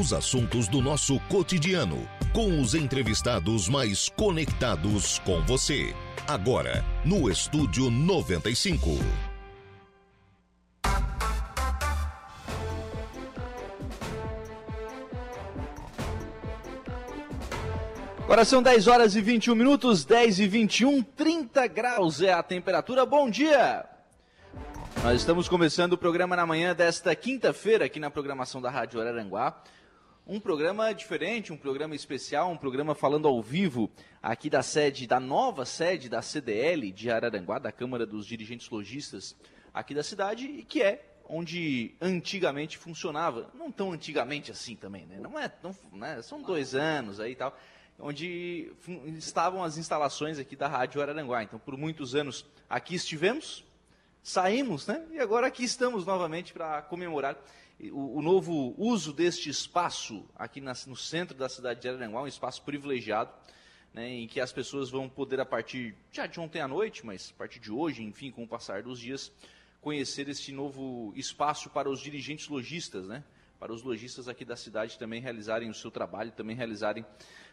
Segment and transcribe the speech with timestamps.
[0.00, 5.94] os assuntos do nosso cotidiano, com os entrevistados mais conectados com você.
[6.26, 8.98] Agora, no Estúdio 95.
[18.24, 23.04] Agora são 10 horas e 21 minutos, 10 e 21, 30 graus é a temperatura.
[23.04, 23.84] Bom dia!
[25.02, 29.62] Nós estamos começando o programa na manhã desta quinta-feira aqui na programação da Rádio Araranguá.
[30.32, 33.90] Um programa diferente, um programa especial, um programa falando ao vivo
[34.22, 39.34] aqui da sede, da nova sede da CDL de Araranguá, da Câmara dos Dirigentes Logistas
[39.74, 43.50] aqui da cidade, e que é onde antigamente funcionava.
[43.54, 45.18] Não tão antigamente assim também, né?
[45.18, 46.22] Não é, não, né?
[46.22, 47.58] São dois anos aí e tal
[47.98, 48.72] onde
[49.18, 51.42] estavam as instalações aqui da Rádio Araranguá.
[51.42, 53.64] Então, por muitos anos aqui estivemos,
[54.22, 55.04] saímos, né?
[55.10, 57.36] E agora aqui estamos novamente para comemorar
[57.88, 62.26] o, o, novo uso deste espaço aqui na, no centro da cidade de Araranguá, um
[62.26, 63.32] espaço privilegiado,
[63.94, 67.32] né, em que as pessoas vão poder, a partir já de ontem à noite, mas
[67.34, 69.32] a partir de hoje, enfim, com o passar dos dias,
[69.80, 73.24] conhecer este novo espaço para os dirigentes lojistas, né?
[73.58, 77.04] Para os lojistas aqui da cidade também realizarem o seu trabalho, também realizarem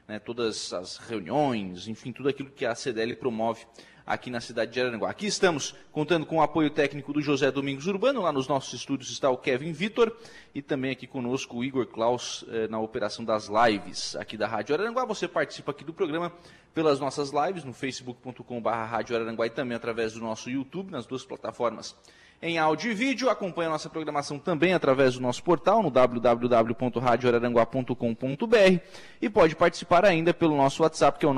[0.08, 3.66] né, todas as reuniões, enfim, tudo aquilo que a CDL promove
[4.08, 5.10] aqui na cidade de Araranguá.
[5.10, 9.12] Aqui estamos contando com o apoio técnico do José Domingos Urbano, lá nos nossos estúdios
[9.12, 10.16] está o Kevin Vitor
[10.56, 14.74] e também aqui conosco o Igor Klaus eh, na operação das lives aqui da Rádio
[14.74, 15.04] Araranguá.
[15.04, 16.32] Você participa aqui do programa
[16.74, 21.26] pelas nossas lives no facebook.com.br Rádio Araranguá e também através do nosso YouTube, nas duas
[21.26, 21.94] plataformas
[22.42, 23.30] em áudio e vídeo.
[23.30, 28.80] Acompanhe a nossa programação também através do nosso portal no www.radioararanguá.com.br
[29.22, 31.34] e pode participar ainda pelo nosso WhatsApp que é o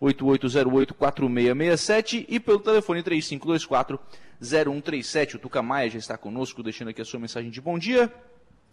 [0.00, 5.36] 988084667 e pelo telefone 35240137.
[5.36, 8.12] O Tuca Maia já está conosco, deixando aqui a sua mensagem de bom dia.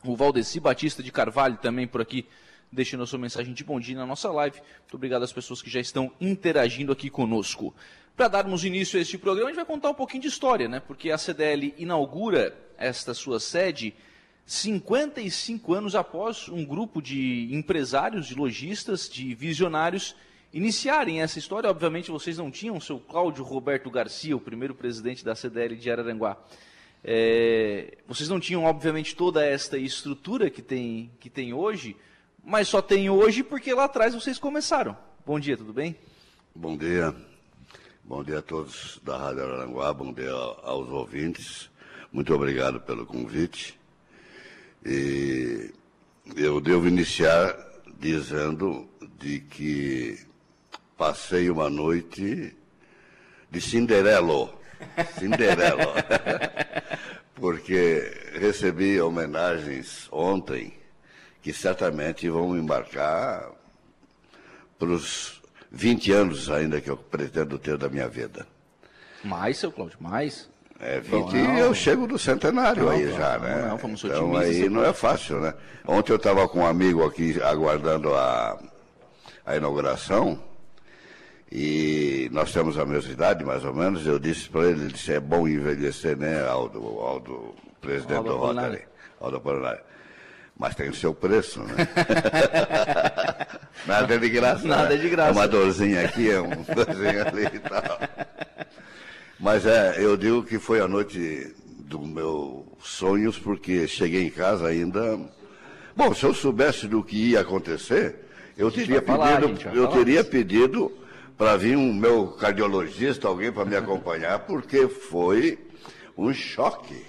[0.03, 2.25] O Valdeci Batista de Carvalho também por aqui
[2.71, 4.59] deixando a sua mensagem de bom dia na nossa live.
[4.59, 7.73] Muito obrigado às pessoas que já estão interagindo aqui conosco.
[8.19, 10.81] Para darmos início a este programa, a gente vai contar um pouquinho de história, né?
[10.81, 13.93] Porque a CDL inaugura esta sua sede
[14.45, 20.17] 55 anos após um grupo de empresários, de lojistas, de visionários
[20.51, 21.69] iniciarem essa história.
[21.69, 25.89] Obviamente, vocês não tinham o seu Cláudio Roberto Garcia, o primeiro presidente da CDL de
[25.89, 26.37] Araranguá.
[27.01, 31.95] É, vocês não tinham, obviamente, toda esta estrutura que tem, que tem hoje,
[32.43, 34.97] mas só tem hoje porque lá atrás vocês começaram.
[35.25, 35.95] Bom dia, tudo bem?
[36.53, 37.15] Bom dia.
[38.09, 41.69] Bom dia a todos da Rádio Aranguá, bom dia aos ouvintes.
[42.11, 43.79] Muito obrigado pelo convite.
[44.83, 45.71] E
[46.35, 47.55] eu devo iniciar
[47.99, 50.25] dizendo de que
[50.97, 52.57] passei uma noite
[53.51, 54.55] de Cinderelo.
[55.19, 55.93] Cinderelo.
[57.35, 60.73] Porque recebi homenagens ontem
[61.43, 63.51] que certamente vão embarcar
[64.79, 65.38] para os
[65.71, 68.47] 20 anos ainda que eu pretendo ter da minha vida.
[69.23, 70.49] Mais, seu Cláudio, mais?
[70.79, 73.67] É, 20 e eu chego do centenário não, aí não, já, não, né?
[73.67, 75.53] Não, fomos então aí não é fácil, né?
[75.85, 78.57] Ontem eu estava com um amigo aqui aguardando a,
[79.45, 80.41] a inauguração
[81.51, 84.07] e nós temos a mesma idade, mais ou menos.
[84.07, 88.37] Eu disse para ele, ele disse, é bom envelhecer, né, Aldo, Aldo presidente Aldo do
[88.37, 88.81] Rotary,
[89.19, 89.79] Aldo Polonari.
[90.59, 91.73] Mas tem o seu preço, né?
[93.87, 94.67] Nada é de graça.
[94.67, 94.95] Nada né?
[94.95, 95.29] é de graça.
[95.29, 97.99] É uma dorzinha aqui, é uma dorzinha ali e tal.
[99.39, 104.67] Mas é, eu digo que foi a noite dos meus sonhos, porque cheguei em casa
[104.67, 105.17] ainda.
[105.95, 108.17] Bom, se eu soubesse do que ia acontecer,
[108.57, 110.91] eu teria falar, pedido, eu teria pedido
[111.37, 115.57] para vir um meu cardiologista, alguém para me acompanhar, porque foi
[116.17, 117.01] um choque.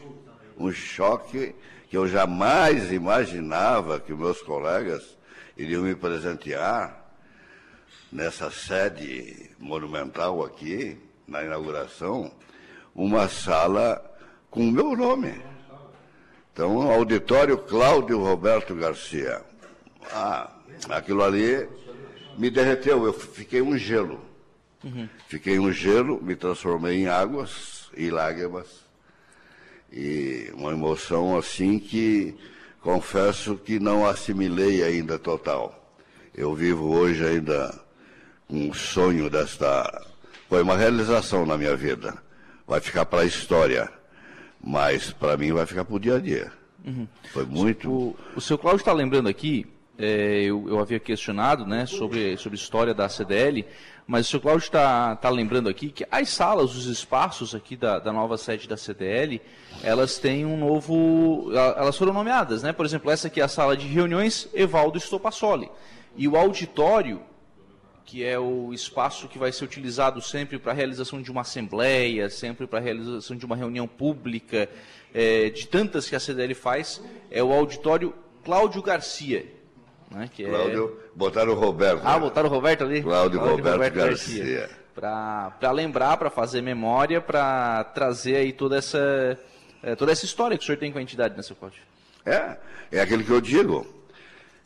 [0.57, 1.53] Um choque
[1.91, 5.19] que eu jamais imaginava que meus colegas
[5.57, 7.05] iriam me presentear
[8.13, 10.97] nessa sede monumental aqui,
[11.27, 12.31] na inauguração,
[12.95, 14.01] uma sala
[14.49, 15.43] com o meu nome.
[16.53, 19.43] Então, auditório Cláudio Roberto Garcia.
[20.13, 20.49] Ah,
[20.91, 21.69] aquilo ali
[22.39, 24.21] me derreteu, eu fiquei um gelo.
[24.85, 25.09] Uhum.
[25.27, 28.90] Fiquei um gelo, me transformei em águas e lágrimas
[29.93, 32.35] e uma emoção assim que
[32.81, 35.95] confesso que não assimilei ainda total.
[36.35, 37.79] Eu vivo hoje ainda
[38.49, 40.07] um sonho desta.
[40.49, 42.17] Foi uma realização na minha vida.
[42.67, 43.91] Vai ficar para a história,
[44.63, 46.53] mas para mim vai ficar para o dia a dia.
[46.85, 47.07] Uhum.
[47.33, 47.91] Foi muito.
[47.91, 49.67] O, o seu Cláudio está lembrando aqui
[50.01, 53.67] é, eu, eu, havia questionado né, sobre, sobre a história da CDL,
[54.11, 58.01] mas o senhor Cláudio está tá lembrando aqui que as salas, os espaços aqui da,
[58.01, 59.41] da nova sede da CDL,
[59.85, 61.53] elas têm um novo.
[61.77, 62.73] Elas foram nomeadas, né?
[62.73, 65.71] Por exemplo, essa aqui é a sala de reuniões Evaldo Estopassoli.
[66.17, 67.23] E o auditório,
[68.05, 72.29] que é o espaço que vai ser utilizado sempre para a realização de uma assembleia,
[72.29, 74.69] sempre para a realização de uma reunião pública,
[75.15, 79.60] é, de tantas que a CDL faz, é o auditório Cláudio Garcia.
[80.11, 81.09] Né, que é Cláudio, é...
[81.17, 82.03] botaram o Roberto.
[82.05, 82.21] Ah, né?
[82.21, 83.03] botaram o Roberto ali?
[83.03, 84.45] Cláudio, Cláudio Roberto, Roberto, Garcia.
[84.45, 84.81] Garcia.
[84.93, 89.39] Para lembrar, para fazer memória, para trazer aí toda essa,
[89.83, 91.81] é, toda essa história que o senhor tem com a entidade, né, seu Cláudio?
[92.27, 92.57] É,
[92.91, 93.87] é aquilo que eu digo.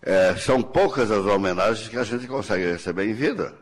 [0.03, 3.55] É, são poucas as homenagens que a gente consegue receber em vida.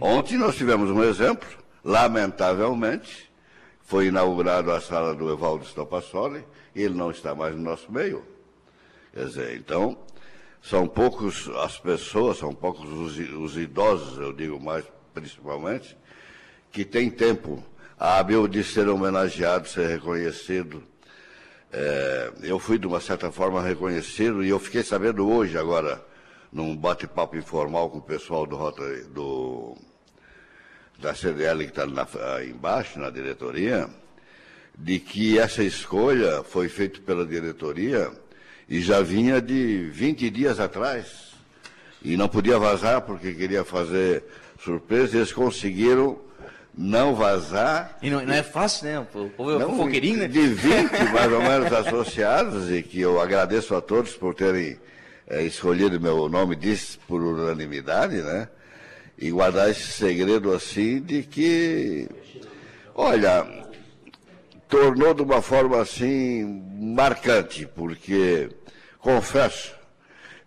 [0.00, 1.48] Ontem nós tivemos um exemplo,
[1.84, 3.30] lamentavelmente,
[3.82, 6.44] foi inaugurada a sala do Evaldo Stopassoli,
[6.74, 8.24] e ele não está mais no nosso meio.
[9.14, 9.96] Quer dizer, então,
[10.68, 14.84] são poucos as pessoas, são poucos os, os idosos, eu digo mais
[15.14, 15.96] principalmente,
[16.72, 17.62] que têm tempo
[17.96, 20.82] hábil de ser homenageado, ser reconhecido.
[21.72, 26.04] É, eu fui, de uma certa forma, reconhecido e eu fiquei sabendo hoje, agora,
[26.52, 28.56] num bate-papo informal com o pessoal do,
[29.10, 29.76] do
[30.98, 33.88] da CDL que está embaixo, na diretoria,
[34.76, 38.10] de que essa escolha foi feita pela diretoria
[38.68, 41.26] e já vinha de 20 dias atrás.
[42.02, 44.24] E não podia vazar porque queria fazer
[44.62, 45.16] surpresa.
[45.16, 46.18] Eles conseguiram
[46.76, 47.96] não vazar.
[48.02, 49.00] E não, não é fácil, né?
[49.00, 50.28] O povo é fofoqueirinho, né?
[50.28, 54.78] De 20 mais ou menos associados, e que eu agradeço a todos por terem
[55.26, 58.48] é, escolhido meu nome disso por unanimidade, né?
[59.18, 62.06] E guardar esse segredo assim de que,
[62.94, 63.65] olha,
[64.68, 66.44] tornou de uma forma assim
[66.78, 68.50] marcante, porque
[68.98, 69.74] confesso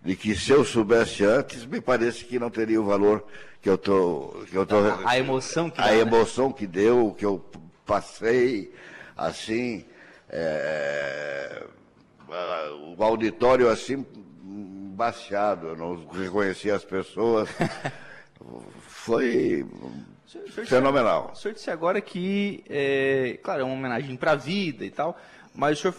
[0.04, 3.26] de que se eu soubesse antes, me parece que não teria o valor
[3.62, 6.00] que eu tô, que eu tô a, a emoção que a dá, né?
[6.00, 6.56] emoção né?
[6.58, 7.44] que deu, que eu
[7.86, 8.74] passei,
[9.18, 9.86] assim,
[10.30, 11.64] é,
[12.98, 14.06] o auditório assim
[14.96, 17.50] baixado, eu não reconhecia as pessoas,
[18.88, 19.66] foi
[20.30, 21.32] senhor, fenomenal.
[21.34, 25.18] O senhor disse agora que, é, claro, é uma homenagem para a vida e tal,
[25.54, 25.96] mas o senhor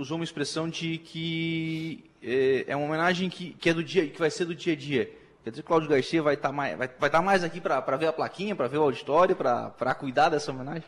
[0.00, 4.18] usou uma expressão de que é, é uma homenagem que, que é do dia, que
[4.18, 5.10] vai ser do dia a dia.
[5.42, 8.06] Quer dizer, Cláudio Garcia vai estar tá mais, vai, vai tá mais aqui para ver
[8.06, 10.84] a plaquinha, para ver o auditório, para cuidar dessa homenagem?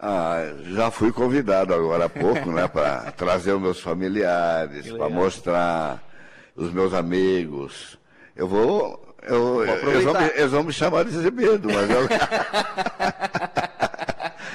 [0.00, 6.02] Ah, já fui convidado agora há pouco, né, para trazer os meus familiares, para mostrar
[6.56, 7.96] os meus amigos.
[8.34, 12.08] Eu vou, eu, eles, vão me, eles, vão me, chamar de exibido, mas eu...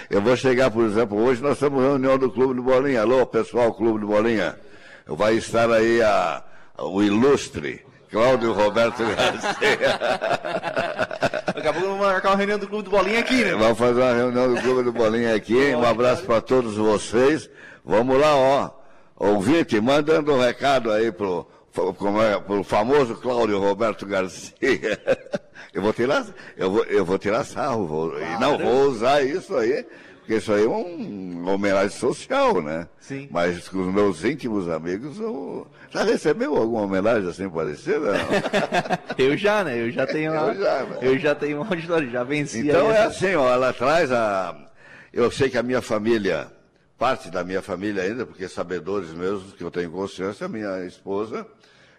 [0.17, 3.01] eu vou chegar, por exemplo, hoje nós estamos em reunião do Clube do Bolinha.
[3.01, 4.57] Alô, pessoal, Clube do Bolinha.
[5.05, 6.43] Vai estar aí a,
[6.79, 9.99] o ilustre Cláudio Roberto Garcia.
[11.53, 13.55] Daqui a pouco vamos marcar uma reunião do Clube do Bolinha aqui, né?
[13.55, 15.73] Vamos fazer uma reunião do Clube do Bolinha aqui.
[15.75, 17.49] Um abraço para todos vocês.
[17.83, 18.69] Vamos lá, ó.
[19.15, 21.47] Ouvinte, mandando um recado aí pro,
[21.93, 24.51] pro, é, pro famoso Cláudio Roberto Garcia.
[25.73, 26.25] Eu vou tirar,
[26.55, 29.85] eu vou, eu vou tirar sarro, vou, e não vou usar isso aí
[30.27, 32.85] porque isso aí é um, uma homenagem social, né?
[32.99, 33.29] Sim.
[33.31, 35.65] Mas com os meus íntimos amigos, eu...
[35.89, 38.11] já recebeu alguma homenagem assim parecida?
[39.17, 39.79] eu já, né?
[39.79, 42.59] Eu já tenho uma, eu já, eu já tenho uma auditório, já venci.
[42.59, 44.53] Então é assim, ó, ela traz a.
[45.13, 46.51] Eu sei que a minha família,
[46.97, 51.47] parte da minha família ainda, porque sabedores mesmos que eu tenho consciência, a minha esposa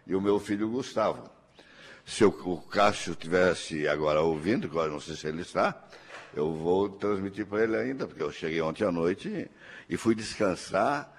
[0.06, 1.30] e o meu filho Gustavo.
[2.04, 5.78] Se o, Cássio tivesse agora ouvindo, agora não sei se ele está,
[6.34, 9.48] eu vou transmitir para ele ainda, porque eu cheguei ontem à noite
[9.88, 11.14] e fui descansar,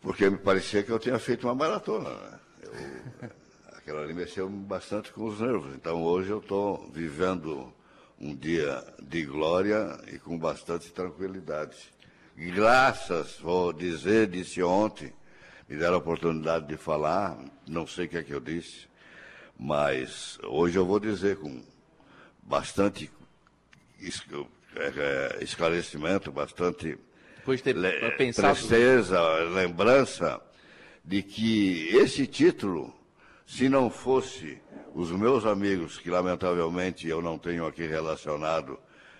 [0.00, 2.10] porque me parecia que eu tinha feito uma maratona.
[2.10, 2.38] Né?
[2.62, 3.30] Eu,
[3.76, 5.74] aquela ali mexeu bastante com os nervos.
[5.74, 7.72] Então hoje eu estou vivendo
[8.18, 11.92] um dia de glória e com bastante tranquilidade.
[12.36, 15.12] Graças, vou dizer, disse ontem,
[15.68, 18.88] me deram a oportunidade de falar, não sei o que é que eu disse,
[19.58, 21.62] mas hoje eu vou dizer com
[22.42, 23.10] bastante
[24.76, 26.98] é, é, esclarecimento, bastante
[27.36, 28.54] Depois ter le pensado...
[28.54, 29.20] tristeza,
[29.54, 30.40] lembrança
[31.04, 32.94] de que esse título,
[33.46, 34.58] se não fosse
[34.94, 38.78] os meus amigos, que lamentavelmente eu não tenho aqui relacionado,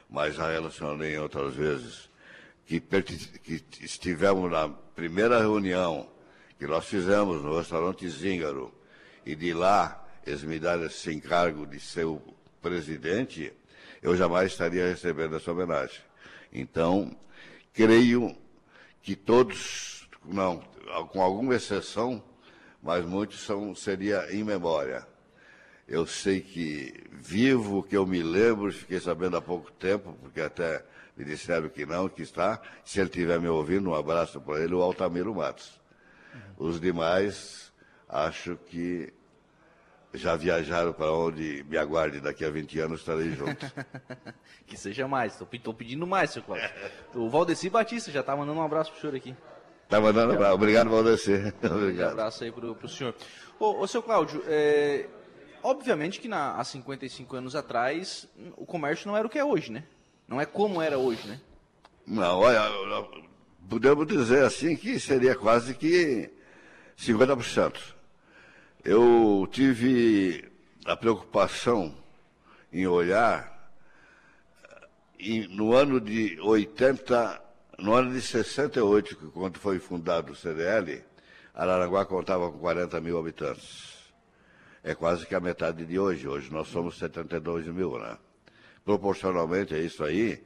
[0.08, 2.10] mas já relacionei outras vezes,
[2.66, 6.08] que, que estivemos na primeira reunião
[6.58, 8.72] que nós fizemos no restaurante Zíngaro,
[9.26, 12.22] e de lá eles me deram esse encargo de ser o
[12.60, 13.52] presidente,
[14.00, 16.00] eu jamais estaria recebendo essa homenagem.
[16.52, 17.16] Então,
[17.72, 18.36] creio
[19.02, 20.58] que todos, não,
[21.10, 22.22] com alguma exceção,
[22.82, 25.06] mas muitos são, seria em memória.
[25.88, 30.84] Eu sei que vivo, que eu me lembro, fiquei sabendo há pouco tempo, porque até
[31.16, 32.60] me disseram que não, que está.
[32.84, 35.80] Se ele estiver me ouvindo, um abraço para ele, o Altamiro Matos.
[36.56, 37.72] Os demais,
[38.08, 39.12] acho que
[40.14, 43.66] já viajaram para onde me aguarde daqui a 20 anos, estarei junto.
[44.66, 46.68] que seja mais, estou pedindo mais, seu Cláudio.
[47.14, 49.34] o Valdeci Batista já está mandando um abraço para o senhor aqui.
[49.84, 50.54] Está mandando um abraço.
[50.54, 51.32] Obrigado, Valdeci.
[51.62, 52.08] Obrigado.
[52.08, 53.14] Um abraço aí para o senhor.
[53.58, 55.08] Ô, ô, seu Cláudio, é,
[55.62, 58.26] obviamente que na, há 55 anos atrás,
[58.56, 59.84] o comércio não era o que é hoje, né?
[60.26, 61.40] Não é como era hoje, né?
[62.06, 62.62] Não, olha,
[63.68, 66.30] podemos dizer assim que seria quase que
[66.98, 67.76] 50%.
[68.84, 70.50] Eu tive
[70.84, 71.94] a preocupação
[72.72, 73.52] em olhar
[75.50, 77.40] no ano de 80,
[77.78, 81.04] no ano de 68, quando foi fundado o CDL,
[81.54, 83.92] Araranguá contava com 40 mil habitantes.
[84.82, 86.26] É quase que a metade de hoje.
[86.26, 88.18] Hoje nós somos 72 mil, né?
[88.84, 90.42] Proporcionalmente a isso aí,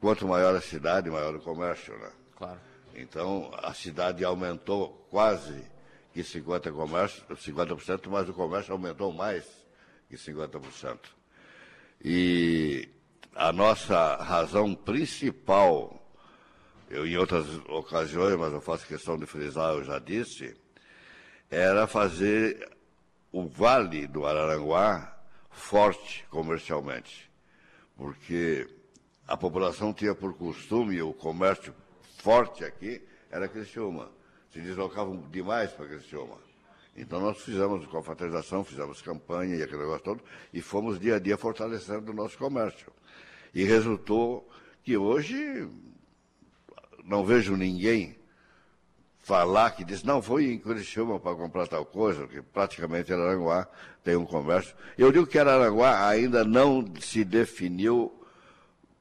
[0.00, 2.10] quanto maior a cidade, maior o comércio, né?
[2.36, 2.60] Claro.
[2.94, 5.64] Então, a cidade aumentou quase
[6.12, 9.44] que 50%, comércio, 50%, mas o comércio aumentou mais
[10.08, 10.98] que 50%.
[12.04, 12.88] E
[13.34, 16.04] a nossa razão principal,
[16.90, 20.54] eu em outras ocasiões, mas eu faço questão de frisar, eu já disse,
[21.50, 22.70] era fazer
[23.30, 25.16] o Vale do Araranguá
[25.50, 27.31] forte comercialmente.
[28.02, 28.68] Porque
[29.28, 31.72] a população tinha por costume o comércio
[32.18, 34.10] forte aqui era Criciúma
[34.52, 36.36] se deslocavam demais para Criciúma.
[36.96, 41.38] Então nós fizemos confraternização, fizemos campanha e aquele negócio todo, e fomos dia a dia
[41.38, 42.92] fortalecendo o nosso comércio.
[43.54, 44.50] E resultou
[44.82, 45.68] que hoje
[47.04, 48.16] não vejo ninguém
[49.22, 53.68] falar que diz, não, foi em Curitiba para comprar tal coisa, porque praticamente Araranguá
[54.02, 54.74] tem um comércio.
[54.98, 58.12] Eu digo que Araranguá ainda não se definiu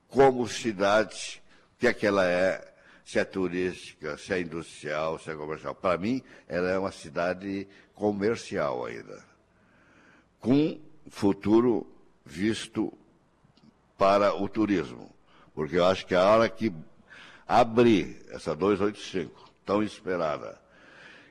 [0.08, 1.42] como cidade,
[1.80, 2.72] que é que ela é
[3.04, 5.76] se é turística, se é industrial, se é comercial.
[5.76, 9.22] Para mim, ela é uma cidade comercial ainda,
[10.40, 11.86] com futuro
[12.24, 12.94] visto
[13.98, 15.14] para o turismo.
[15.54, 16.72] Porque eu acho que a hora que
[17.46, 20.60] abrir essa 285, tão esperada,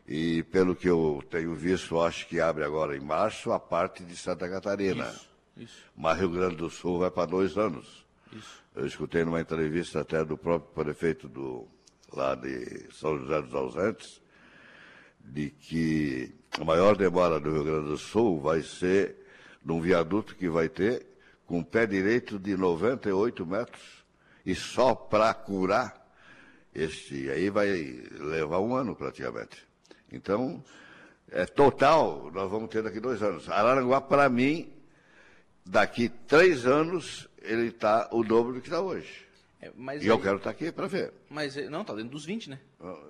[0.06, 4.16] e pelo que eu tenho visto, acho que abre agora em março a parte de
[4.16, 5.06] Santa Catarina.
[5.06, 5.84] Isso, isso.
[5.96, 8.04] Mas Rio Grande do Sul vai para dois anos.
[8.32, 8.60] Isso.
[8.74, 11.68] Eu escutei numa entrevista até do próprio prefeito do,
[12.12, 14.20] lá de São José dos Ausentes,
[15.20, 19.16] de que a maior demora do Rio Grande do Sul vai ser
[19.64, 21.06] num viaduto que vai ter
[21.46, 24.04] com pé direito de 98 metros
[24.44, 25.99] e só para curar
[26.74, 27.68] este aí vai
[28.18, 29.66] levar um ano praticamente.
[30.12, 30.62] Então,
[31.30, 33.48] é total, nós vamos ter daqui dois anos.
[33.48, 34.72] Araranguá, para mim,
[35.64, 39.28] daqui três anos, ele está o dobro do que está hoje.
[39.62, 41.12] É, e aí, eu quero estar tá aqui para ver.
[41.28, 42.58] Mas eh, não, está dentro dos 20, né?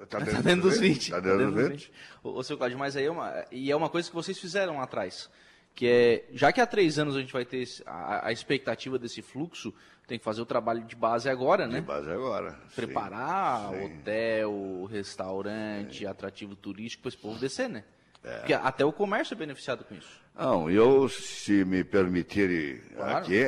[0.02, 1.00] Está dentro, tá dentro, dos 20.
[1.00, 1.70] Está dentro, dos 20.
[1.70, 1.92] 20.
[2.24, 4.78] O, o seu Cláudio, mas aí é uma, e é uma coisa que vocês fizeram
[4.78, 5.30] lá atrás.
[5.74, 9.22] Que é, já que há três anos a gente vai ter a, a expectativa desse
[9.22, 9.72] fluxo,
[10.06, 11.80] tem que fazer o trabalho de base agora, né?
[11.80, 12.58] De base agora.
[12.74, 16.06] Preparar sim, hotel, restaurante, sim.
[16.06, 17.84] atrativo turístico para esse povo descer, né?
[18.24, 18.38] É.
[18.38, 20.20] Porque até o comércio é beneficiado com isso.
[20.36, 23.18] Não, eu, se me permitirem claro.
[23.18, 23.44] aqui,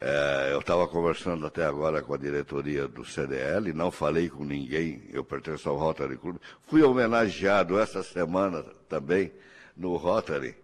[0.00, 5.02] é, eu estava conversando até agora com a diretoria do CDL, não falei com ninguém,
[5.12, 6.36] eu pertenço ao Rotary Club.
[6.62, 9.30] Fui homenageado essa semana também
[9.76, 10.56] no Rotary,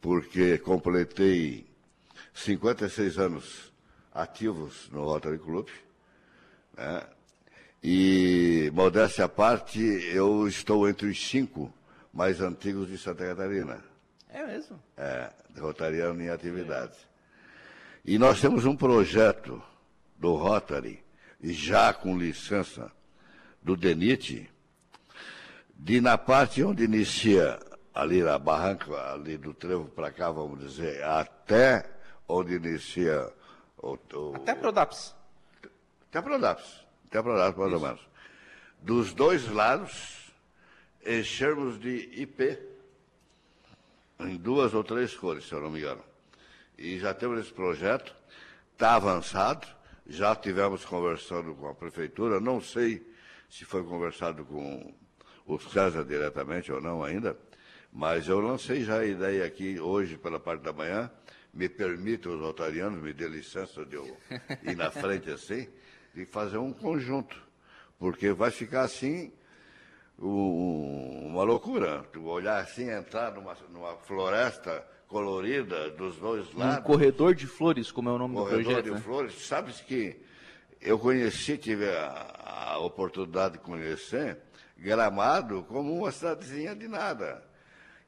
[0.00, 1.66] porque completei
[2.34, 3.72] 56 anos
[4.12, 5.68] ativos no Rotary Club.
[6.76, 7.02] Né?
[7.82, 11.72] E, modéstia à parte, eu estou entre os cinco
[12.12, 13.82] mais antigos de Santa Catarina.
[14.28, 14.80] É mesmo?
[14.96, 16.94] É, rotariano em atividade.
[16.94, 17.08] É.
[18.04, 19.62] E nós temos um projeto
[20.16, 21.02] do Rotary,
[21.42, 22.90] já com licença
[23.62, 24.50] do DENIT,
[25.74, 27.58] de na parte onde inicia
[27.98, 31.84] ali na barranca, ali do trevo para cá, vamos dizer, até
[32.28, 33.32] onde inicia
[33.76, 33.98] o.
[34.14, 35.14] o até Prodaps.
[36.08, 36.86] Até Prodaps.
[37.06, 38.08] Até Prodaps, mais ou menos.
[38.80, 40.32] Dos dois lados,
[41.04, 42.58] enchermos de IP,
[44.20, 46.02] em duas ou três cores, se eu não me engano
[46.78, 48.14] e já temos esse projeto,
[48.72, 49.66] está avançado,
[50.06, 53.04] já tivemos conversando com a prefeitura, não sei
[53.50, 54.94] se foi conversado com
[55.44, 57.36] o César diretamente ou não ainda,
[57.92, 61.10] mas eu lancei já a ideia aqui hoje pela parte da manhã,
[61.52, 64.16] me permite os rotarianos, me dê licença de eu
[64.62, 65.68] ir na frente assim,
[66.14, 67.36] de fazer um conjunto,
[67.98, 69.32] porque vai ficar assim
[70.18, 72.04] um, uma loucura.
[72.12, 76.78] Tu olhar assim, entrar numa, numa floresta colorida dos dois lados.
[76.78, 78.84] Um corredor de flores, como é o nome corredor do projeto.
[78.84, 79.00] de né?
[79.00, 79.46] flores.
[79.46, 80.20] Sabes que
[80.80, 84.38] eu conheci, tive a, a oportunidade de conhecer
[84.76, 87.42] Gramado como uma cidadezinha de nada.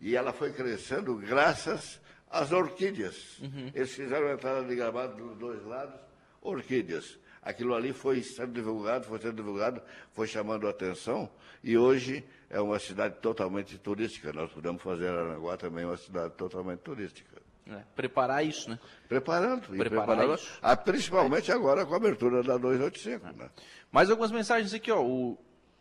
[0.00, 3.38] E ela foi crescendo graças às orquídeas.
[3.40, 3.70] Uhum.
[3.74, 6.00] Eles fizeram a entrada de Gramado dos dois lados,
[6.40, 7.18] orquídeas.
[7.42, 9.80] Aquilo ali foi sendo divulgado, foi sendo divulgado,
[10.12, 11.30] foi chamando a atenção
[11.64, 14.32] e hoje é uma cidade totalmente turística.
[14.32, 17.40] Nós podemos fazer Aranguá também uma cidade totalmente turística.
[17.66, 18.78] É, preparar isso, né?
[19.08, 20.58] Preparando, Preparar preparando, isso.
[20.60, 23.26] ah, principalmente agora com a abertura da 285.
[23.36, 23.50] Né?
[23.92, 25.00] Mais algumas mensagens aqui, ó.
[25.02, 25.38] O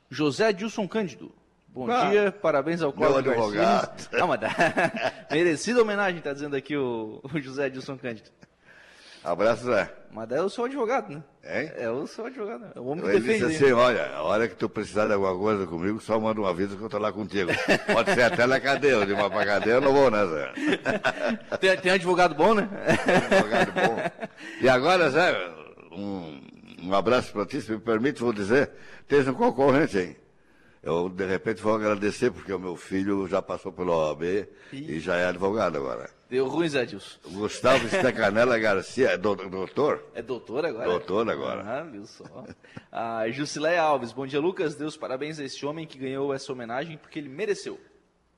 [0.10, 1.34] José Dilson Cândido.
[1.74, 3.34] Bom Ah, dia, parabéns ao Cláudio.
[3.54, 3.90] Garcia.
[4.20, 4.40] Não, mas
[5.32, 8.30] merecida homenagem, tá dizendo aqui o, o José Dilson Cândido.
[9.24, 9.92] Abraço, Zé.
[10.12, 11.22] Mas daí eu sou advogado, né?
[11.44, 11.72] Hein?
[11.76, 12.62] É, eu sou advogado.
[12.62, 12.72] né?
[12.74, 13.64] É o homem que Ele disse defende.
[13.66, 16.78] assim, olha, a hora que tu precisar de alguma coisa comigo, só manda um aviso
[16.78, 17.52] que eu tô lá contigo.
[17.94, 20.54] Pode ser até na cadeia, eu de uma pra cadeia eu não vou, né, Zé?
[21.60, 22.70] tem, tem advogado bom, né?
[23.30, 23.98] Advogado bom.
[24.62, 25.50] E agora, Zé,
[25.92, 26.42] um,
[26.84, 28.72] um abraço para ti, se me permite, vou dizer,
[29.06, 30.16] tens um concorrente, hein?
[30.82, 35.18] Eu, de repente, vou agradecer, porque o meu filho já passou pela OAB e já
[35.18, 36.10] é advogado agora.
[36.30, 37.18] Deu ruim, Zé Dilson.
[37.32, 40.06] Gustavo Stecanella Garcia, do- doutor?
[40.14, 40.86] É doutor agora?
[40.86, 41.64] Doutor agora.
[41.80, 42.24] Ah, viu só.
[42.92, 44.14] A Jusileia Alves.
[44.14, 44.76] Bom dia, Lucas.
[44.76, 47.78] Deus parabéns a esse homem que ganhou essa homenagem porque ele mereceu.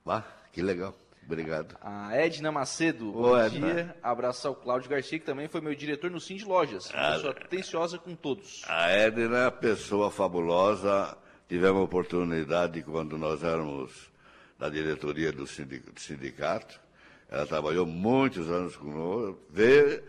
[0.07, 0.95] Ah, que legal.
[1.23, 1.77] Obrigado.
[1.81, 3.09] A Edna Macedo.
[3.09, 3.73] Ô, Bom Edna.
[3.73, 3.95] dia.
[4.01, 6.89] Abraço ao Cláudio Garcia, que também foi meu diretor no Sim de Lojas.
[6.93, 8.63] Ah, Pessoa atenciosa com todos.
[8.67, 11.15] A Edna, pessoa fabulosa,
[11.51, 14.09] tivemos a oportunidade quando nós éramos
[14.57, 16.79] da diretoria do sindic- do sindicato.
[17.29, 19.37] Ela trabalhou muitos anos conosco.
[19.49, 20.01] Ver,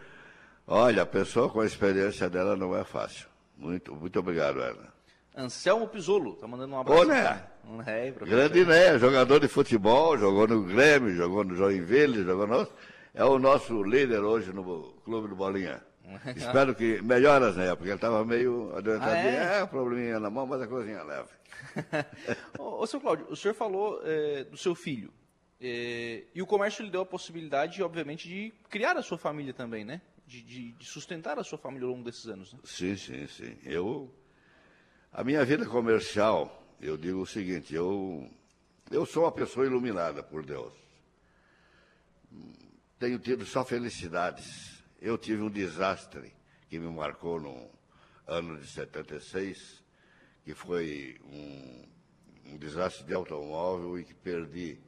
[0.64, 3.26] olha, a pessoa com a experiência dela não é fácil.
[3.58, 4.92] Muito, muito obrigado, Edna.
[5.36, 6.34] Anselmo Pisolo.
[6.34, 7.02] Tá mandando um abraço.
[7.02, 7.42] Ô, né?
[8.14, 8.28] Professor.
[8.28, 12.68] Grande Né, jogador de futebol, jogou no Grêmio, jogou no Joinville, jogou no...
[13.14, 14.62] É o nosso líder hoje no
[15.04, 15.82] Clube do Bolinha.
[16.36, 17.74] Espero que melhoras, né?
[17.74, 19.38] Porque ele estava meio adoentadinho.
[19.38, 19.58] Ah, é?
[19.60, 19.64] é?
[19.64, 21.28] um probleminha na mão, mas a coisinha leve.
[22.58, 25.12] ô, ô, seu Cláudio, o senhor falou é, do seu filho.
[25.60, 29.84] É, e o comércio lhe deu a possibilidade, obviamente, de criar a sua família também,
[29.84, 30.00] né?
[30.26, 32.58] De, de- de sustentar a sua família ao longo desses anos, né?
[32.64, 33.56] Sim, sim, sim.
[33.64, 34.12] Eu,
[35.12, 38.28] a minha vida comercial, eu digo o seguinte, eu,
[38.90, 40.72] eu sou uma pessoa iluminada por Deus.
[42.98, 44.81] Tenho tido só felicidades.
[45.04, 46.32] Eu tive um desastre
[46.68, 47.68] que me marcou no
[48.24, 49.82] ano de 76,
[50.44, 54.78] que foi um, um desastre de automóvel e que perdi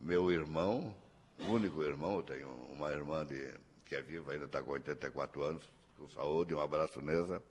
[0.00, 0.94] meu irmão,
[1.40, 3.52] único irmão, eu tenho uma irmã de,
[3.84, 5.68] que é viva, ainda está com 84 anos,
[5.98, 7.42] com saúde, um abraço nessa.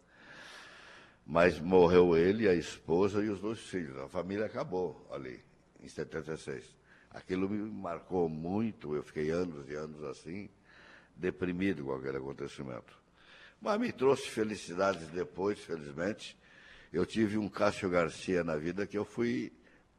[1.26, 3.98] Mas morreu ele, a esposa e os dois filhos.
[3.98, 5.43] A família acabou ali,
[5.82, 6.74] em 76.
[7.10, 10.50] Aquilo me marcou muito, eu fiquei anos e anos assim,
[11.18, 12.98] deprimido com aquele acontecimento.
[13.62, 16.38] Mas me trouxe felicidades depois, felizmente.
[16.94, 19.52] Eu tive um Cássio Garcia na vida que eu fui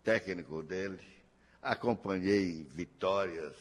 [0.02, 0.98] técnico dele,
[1.60, 3.54] acompanhei vitórias.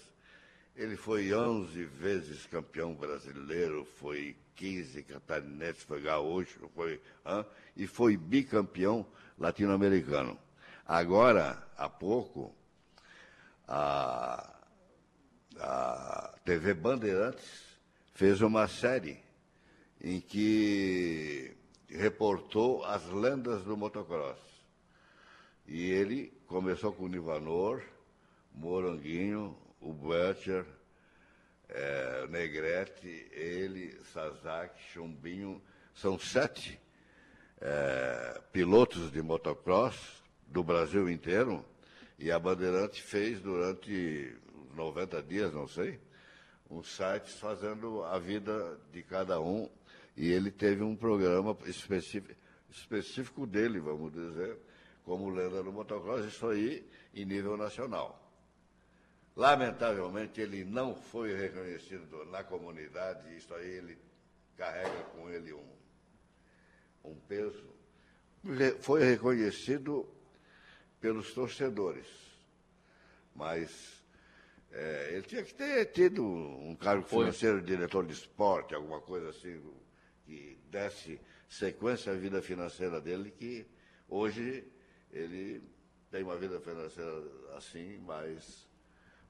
[0.75, 7.01] Ele foi 11 vezes campeão brasileiro, foi 15 catarinense, foi gaúcho, foi,
[7.75, 9.05] e foi bicampeão
[9.37, 10.37] latino-americano.
[10.85, 12.55] Agora, há pouco,
[13.67, 14.56] a,
[15.59, 17.45] a TV Bandeirantes
[18.13, 19.19] fez uma série
[20.01, 21.55] em que
[21.89, 24.37] reportou as lendas do motocross.
[25.67, 27.81] E ele começou com o Nivanor,
[28.53, 30.65] Moranguinho, o Butcher,
[31.69, 35.61] eh, Negrete, ele, Sazak, Chumbinho.
[35.93, 36.79] São sete
[37.59, 41.65] eh, pilotos de motocross do Brasil inteiro.
[42.17, 44.35] E a Bandeirante fez durante
[44.77, 45.99] 90 dias, não sei,
[46.69, 49.69] uns sites fazendo a vida de cada um.
[50.15, 52.33] E ele teve um programa específico,
[52.69, 54.57] específico dele, vamos dizer,
[55.03, 58.23] como lenda do motocross, isso aí em nível nacional.
[59.35, 63.97] Lamentavelmente, ele não foi reconhecido na comunidade, isso aí ele
[64.55, 65.69] carrega com ele um,
[67.03, 67.63] um peso.
[68.81, 70.07] Foi reconhecido
[70.99, 72.07] pelos torcedores,
[73.35, 73.96] mas
[74.71, 79.61] é, ele tinha que ter tido um cargo financeiro, diretor de esporte, alguma coisa assim,
[80.25, 83.65] que desse sequência à vida financeira dele, que
[84.09, 84.65] hoje
[85.11, 85.63] ele
[86.11, 87.23] tem uma vida financeira
[87.55, 88.67] assim, mais,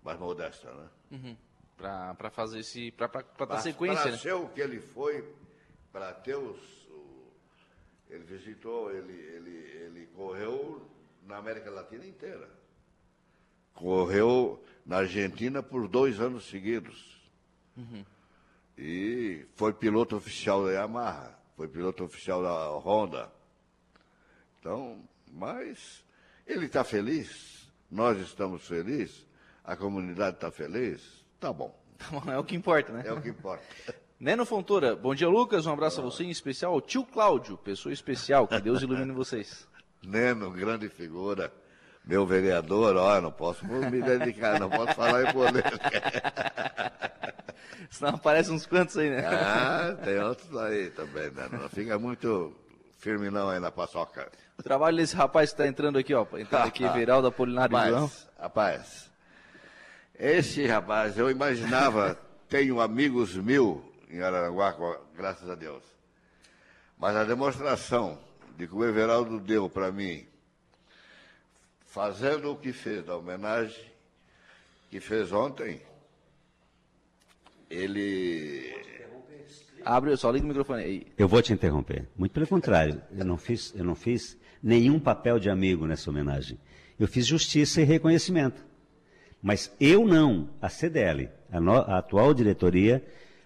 [0.03, 0.89] mais modesta, né?
[1.11, 1.37] Uhum.
[1.77, 2.91] Pra fazer esse.
[2.91, 3.07] Pra
[3.45, 4.17] dar sequência, Para né?
[4.17, 5.23] ser o que ele foi,
[5.91, 6.87] para ter os.
[6.89, 7.31] o-
[8.09, 10.89] ele visitou, ele, ele, ele correu
[11.23, 12.49] na América Latina inteira.
[13.77, 17.21] Correu na Argentina por dois anos seguidos.
[17.77, 18.03] Uhum.
[18.75, 23.31] E foi piloto oficial da Yamaha, foi piloto oficial da Honda.
[24.59, 24.99] Então,
[25.31, 26.03] mas
[26.47, 29.27] ele está feliz, nós estamos felizes,
[29.63, 31.77] a comunidade está feliz, tá bom.
[32.27, 33.03] É o que importa, né?
[33.05, 33.63] É o que importa.
[34.19, 37.93] Neno Fontoura, bom dia Lucas, um abraço a você, em especial ao tio Cláudio, pessoa
[37.93, 39.67] especial, que Deus ilumine vocês.
[40.01, 41.53] Neno, grande figura,
[42.07, 45.77] meu vereador, ó, não posso me dedicar, não posso falar em polêmica.
[47.91, 49.25] Senão aparecem uns quantos aí, né?
[49.25, 51.47] Ah, tem outros aí também, né?
[51.51, 52.53] Não fica muito
[52.99, 54.29] firme não aí na paçoca.
[54.57, 58.11] O trabalho desse rapaz que está entrando aqui, ó, entrando aqui, Veraldo Apolinário rapaz, João.
[58.39, 59.11] Rapaz,
[60.17, 62.17] esse rapaz, eu imaginava,
[62.49, 64.75] tenho amigos mil em Araranguá,
[65.15, 65.83] graças a Deus.
[66.97, 68.17] Mas a demonstração
[68.57, 70.25] de que o Everaldo deu para mim,
[71.97, 73.83] fazendo o que fez, da homenagem
[74.91, 75.81] que fez ontem,
[77.71, 78.71] ele.
[79.83, 81.07] Abre, só liga o microfone aí.
[81.17, 82.07] Eu vou te interromper.
[82.15, 86.59] Muito pelo contrário, eu não fiz, eu não fiz nenhum papel de amigo nessa homenagem.
[86.99, 88.63] Eu fiz justiça e reconhecimento.
[89.41, 93.03] Mas eu não, a CDL, a, no, a atual diretoria,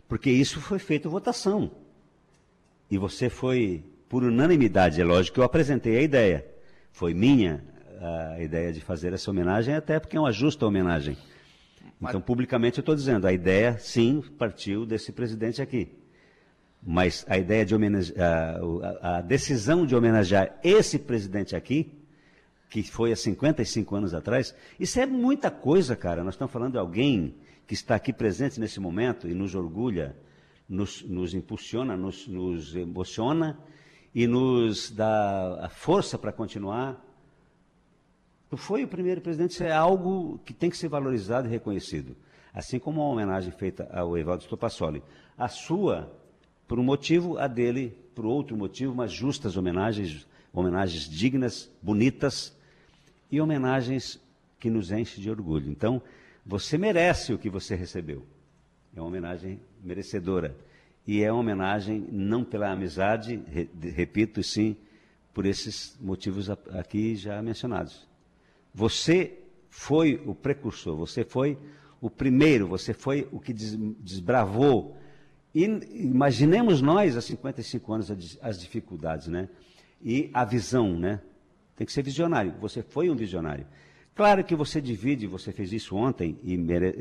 [0.10, 1.72] porque isso foi feito votação.
[2.90, 6.46] E você foi, por unanimidade, é lógico que eu apresentei a ideia.
[6.92, 7.71] Foi minha
[8.02, 11.18] a ideia de fazer essa homenagem, até porque é uma justa homenagem.
[12.02, 16.02] Então, publicamente, eu estou dizendo, a ideia, sim, partiu desse presidente aqui.
[16.82, 18.60] Mas a ideia de homenagear,
[19.02, 21.94] a, a decisão de homenagear esse presidente aqui,
[22.70, 26.24] que foi há 55 anos atrás, isso é muita coisa, cara.
[26.24, 27.36] Nós estamos falando de alguém
[27.68, 30.16] que está aqui presente nesse momento e nos orgulha,
[30.68, 33.60] nos, nos impulsiona, nos, nos emociona
[34.16, 37.00] e nos dá a força para continuar.
[38.58, 42.16] Foi o primeiro presidente, isso é algo que tem que ser valorizado e reconhecido.
[42.54, 45.02] Assim como a homenagem feita ao Evaldo Stopassoli.
[45.38, 46.12] A sua,
[46.68, 52.54] por um motivo, a dele, por outro motivo, mas justas homenagens, homenagens dignas, bonitas
[53.32, 54.20] e homenagens
[54.60, 55.72] que nos enchem de orgulho.
[55.72, 56.02] Então,
[56.46, 58.26] você merece o que você recebeu.
[58.94, 60.56] É uma homenagem merecedora.
[61.08, 64.76] E é uma homenagem não pela amizade, re, repito, sim
[65.34, 68.11] por esses motivos aqui já mencionados.
[68.74, 71.58] Você foi o precursor, você foi
[72.00, 74.98] o primeiro, você foi o que desbravou.
[75.54, 79.50] E imaginemos nós, há 55 anos, as dificuldades, né?
[80.02, 81.22] E a visão, né?
[81.76, 82.54] Tem que ser visionário.
[82.60, 83.66] Você foi um visionário.
[84.16, 86.58] Claro que você divide, você fez isso ontem e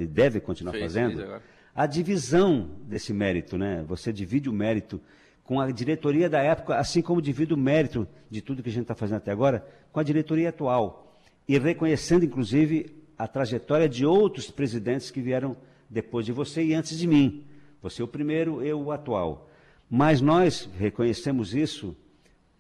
[0.06, 1.42] deve continuar fez, fazendo, fez
[1.74, 3.85] a divisão desse mérito, né?
[3.88, 5.00] Você divide o mérito
[5.44, 8.83] com a diretoria da época, assim como divide o mérito de tudo que a gente
[8.83, 11.10] está fazendo até agora com a diretoria atual.
[11.50, 15.56] E reconhecendo, inclusive, a trajetória de outros presidentes que vieram
[15.90, 17.44] depois de você e antes de mim.
[17.82, 19.50] Você é o primeiro, eu o atual.
[19.90, 21.96] Mas nós reconhecemos isso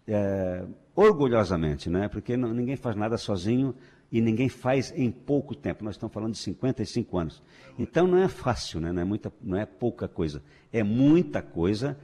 [0.08, 2.08] é, orgulhosamente, né?
[2.08, 3.76] porque não, ninguém faz nada sozinho,
[4.10, 5.84] e ninguém faz em pouco tempo.
[5.84, 7.40] Nós estamos falando de 55 anos.
[7.78, 8.90] Então não é fácil, né?
[8.90, 10.42] não, é muita, não é pouca coisa.
[10.72, 11.96] É muita coisa.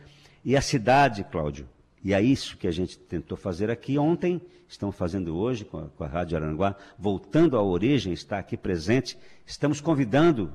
[0.45, 1.69] E a cidade, Cláudio,
[2.07, 5.89] e é isso que a gente tentou fazer aqui ontem, estamos fazendo hoje com a,
[5.89, 9.19] com a Rádio Aranguá, voltando à origem, está aqui presente.
[9.45, 10.53] Estamos convidando,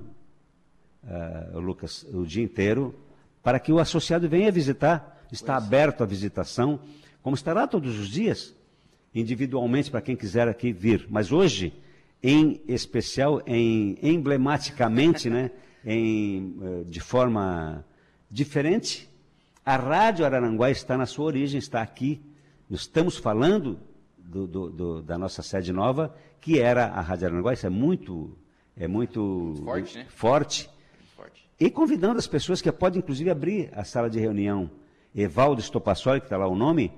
[1.03, 2.95] uh, Lucas, o dia inteiro,
[3.43, 5.25] para que o associado venha visitar.
[5.29, 5.65] Está pois.
[5.65, 6.79] aberto a visitação,
[7.21, 8.55] como estará todos os dias
[9.13, 11.05] individualmente para quem quiser aqui vir.
[11.09, 11.73] Mas hoje,
[12.23, 15.51] em especial, em, emblematicamente, né,
[15.85, 17.83] em, eh, de forma
[18.29, 19.10] diferente,
[19.65, 22.21] a Rádio Araranguá está na sua origem, está aqui.
[22.69, 23.79] Estamos falando
[24.17, 27.53] do, do, do, da nossa sede nova, que era a Rádio Araranguá.
[27.53, 28.35] Isso é muito,
[28.75, 30.05] é muito forte, né?
[30.09, 30.69] forte.
[31.15, 31.49] forte.
[31.59, 34.69] E convidando as pessoas que podem, inclusive, abrir a sala de reunião.
[35.13, 36.91] Evaldo Estopassoli, que está lá o nome,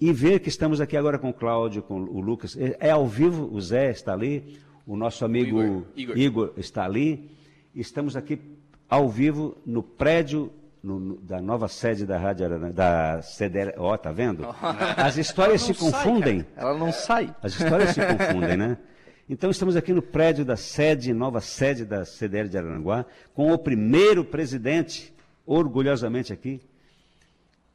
[0.00, 2.56] e ver que estamos aqui agora com o Cláudio, com o Lucas.
[2.56, 6.18] É, é ao vivo, o Zé está ali, o nosso amigo Igor, Igor.
[6.18, 7.30] Igor está ali.
[7.74, 8.40] Estamos aqui
[8.88, 10.50] ao vivo no prédio
[10.88, 13.74] no, no, da nova sede da Rádio Arana, da CDL.
[13.76, 14.46] Ó, oh, tá vendo?
[14.96, 16.40] As histórias se confundem.
[16.40, 17.34] Sai, Ela não sai.
[17.42, 18.78] As histórias se confundem, né?
[19.28, 23.58] Então estamos aqui no prédio da sede, nova sede da CDL de Araranguá, com o
[23.58, 26.62] primeiro presidente, orgulhosamente aqui,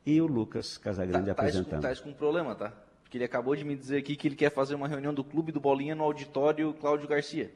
[0.03, 1.87] e o Lucas Casagrande tá, tá apresentando.
[1.87, 2.73] Está com um problema, tá?
[3.03, 5.51] Porque ele acabou de me dizer aqui que ele quer fazer uma reunião do Clube
[5.51, 7.51] do Bolinha no auditório Cláudio Garcia.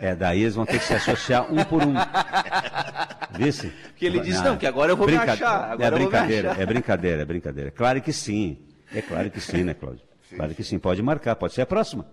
[0.00, 1.92] É, daí eles vão ter que se associar um por um.
[3.36, 3.68] Vice?
[3.88, 5.24] Porque ele disse, não, que agora eu vou Brinca...
[5.24, 5.80] me achar.
[5.80, 7.70] é brincadeira, é brincadeira, é brincadeira.
[7.70, 8.58] Claro que sim.
[8.94, 10.02] É claro que sim, né, Cláudio?
[10.28, 10.78] Sim, claro que sim.
[10.78, 12.06] Pode marcar, pode ser a próxima.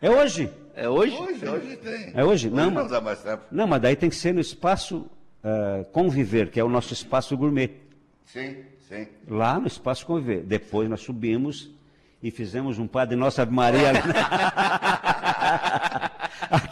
[0.00, 0.50] É hoje?
[0.74, 1.14] É hoje?
[1.14, 2.12] Hoje, hoje tem.
[2.14, 2.48] É hoje?
[2.48, 3.42] Não, não mas- dá mais tempo.
[3.50, 5.06] Não, mas daí tem que ser no espaço
[5.44, 7.70] ah, Conviver, que é o nosso espaço gourmet.
[8.24, 8.56] Sim,
[8.88, 9.06] sim.
[9.28, 10.42] Lá no espaço Conviver.
[10.44, 11.70] Depois nós subimos
[12.22, 13.98] e fizemos um Padre Nossa Ave Maria ali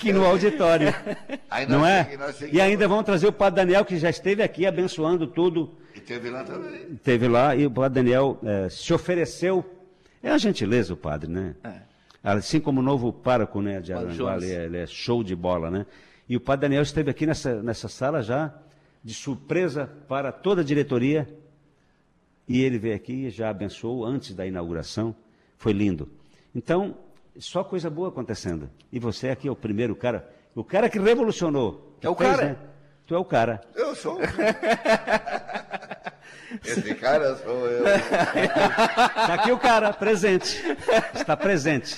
[0.01, 0.89] aqui no auditório.
[1.69, 2.05] Não é?
[2.05, 5.71] segui- nós E ainda vamos trazer o Padre Daniel, que já esteve aqui abençoando tudo.
[5.95, 6.95] E teve lá também.
[7.05, 9.65] Teve lá e o Padre Daniel eh, se ofereceu.
[10.23, 11.55] É a gentileza o padre, né?
[12.23, 15.35] Assim como o novo pároco né, de Padre Aranguá, ele, é- ele é show de
[15.35, 15.87] bola, né?
[16.29, 18.53] E o Padre Daniel esteve aqui nessa, nessa sala já,
[19.03, 21.29] de surpresa para toda a diretoria.
[22.49, 25.15] E ele veio aqui e já abençoou antes da inauguração.
[25.57, 26.09] Foi lindo.
[26.55, 26.97] Então,
[27.39, 28.71] só coisa boa acontecendo.
[28.93, 31.97] E você aqui é o primeiro cara, o cara que revolucionou.
[32.01, 32.45] que É o fez, cara.
[32.49, 32.57] né?
[33.07, 33.61] Tu é o cara.
[33.75, 34.19] Eu sou.
[36.65, 37.87] Esse cara sou eu.
[37.87, 40.61] Está aqui o cara, presente.
[41.15, 41.97] Está presente.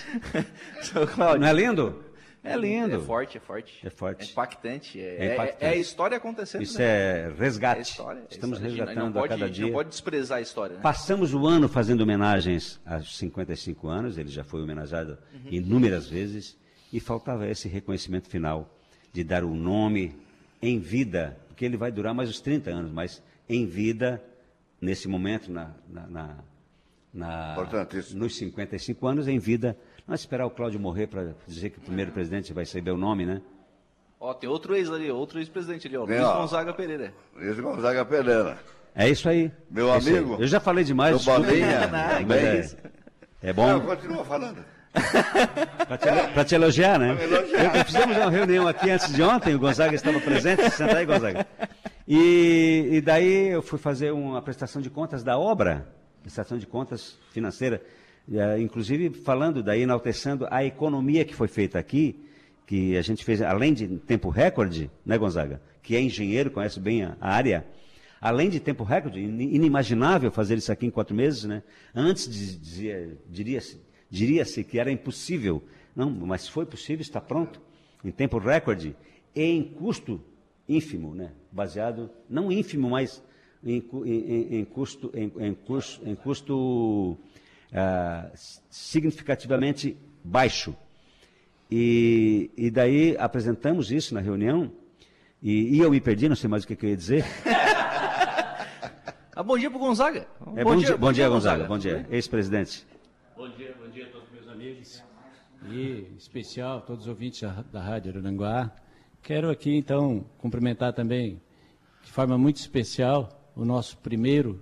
[1.39, 2.05] Não é lindo?
[2.45, 2.97] É lindo.
[2.97, 3.87] É forte, é forte.
[3.87, 4.23] É forte.
[4.29, 5.01] É impactante.
[5.01, 5.65] É, É impactante.
[5.65, 6.63] é- é a história acontecendo.
[6.63, 6.85] Isso né?
[6.85, 7.79] é resgate.
[7.79, 8.19] É história.
[8.21, 8.77] é Estamos história.
[8.85, 9.67] Resgatando pode, a cada dia.
[9.67, 10.77] Não pode desprezar a história.
[10.77, 10.83] Né?
[10.83, 15.19] Passamos o ano fazendo homenagens aos 55 anos, ele já foi homenageado
[15.51, 16.57] inúmeras vezes,
[16.93, 18.77] e faltava esse reconhecimento final
[19.13, 20.15] de dar o nome
[20.61, 24.23] em vida, porque ele vai durar mais uns 30 anos, mas em vida,
[24.81, 26.37] nesse momento, na, na, na-
[27.15, 27.57] na-
[28.15, 32.11] nos 55 anos, em vida, não esperar o Cláudio morrer para dizer que o primeiro
[32.13, 33.41] presidente vai receber o nome, né?
[34.21, 36.05] Ó, tem outro ex ali, outro ex-presidente ali, ó.
[36.05, 36.39] Vem, Luiz ó.
[36.41, 37.13] Gonzaga Pereira.
[37.41, 38.59] Esse Gonzaga Pereira.
[38.95, 39.51] É isso aí.
[39.71, 40.17] Meu É isso aí.
[40.19, 40.37] amigo.
[40.41, 41.13] Eu já falei demais.
[41.13, 41.41] Do desculpa.
[41.43, 41.81] Bolinha,
[42.21, 42.37] também.
[42.39, 42.69] é,
[43.43, 43.67] é bom.
[43.67, 44.65] Não, continua falando.
[45.89, 47.17] Para te, pra te elogiar, né?
[47.25, 47.77] Elogiar.
[47.79, 51.47] Eu- Fizemos uma reunião aqui antes de ontem, o Gonzaga estava presente, senta aí, Gonzaga.
[52.07, 55.87] E, e daí eu fui fazer uma prestação de contas da obra,
[56.23, 57.81] prestação de contas financeira,
[58.61, 62.17] inclusive falando daí, enaltecendo a economia que foi feita aqui,
[62.67, 65.61] que a gente fez, além de tempo recorde, né, Gonzaga?
[65.83, 67.67] Que é engenheiro, conhece bem a, área.
[68.21, 71.63] Além de tempo recorde, in- inimaginável fazer isso aqui em quatro meses, né?
[71.95, 75.63] Antes dizia- diria-se diria-se que era impossível.
[75.97, 77.61] Não, mas foi possível, está pronto,
[78.05, 78.95] em tempo recorde,
[79.35, 80.21] e em custo
[80.69, 81.33] ínfimo, né?
[81.51, 83.23] Baseado, não ínfimo, mas
[83.65, 87.19] em- em- em custo, em, em custo, em custo
[87.73, 88.31] ah,
[88.71, 90.77] significativamente baixo.
[91.71, 94.71] E, e daí apresentamos isso na reunião,
[95.43, 97.25] e, e eu me perdi, não sei mais o que, que eu ia dizer.
[99.35, 100.27] Ah, bom dia pro Gonzaga.
[100.55, 101.65] É, bom, dia, bom dia, Gonzaga.
[101.65, 102.87] Bom dia, ex-presidente.
[103.35, 105.03] Bom dia, bom dia a todos meus amigos.
[105.71, 108.71] E, em especial, todos os ouvintes da, da Rádio Aranguá.
[109.23, 111.41] Quero aqui, então, cumprimentar também,
[112.05, 114.61] de forma muito especial, o nosso primeiro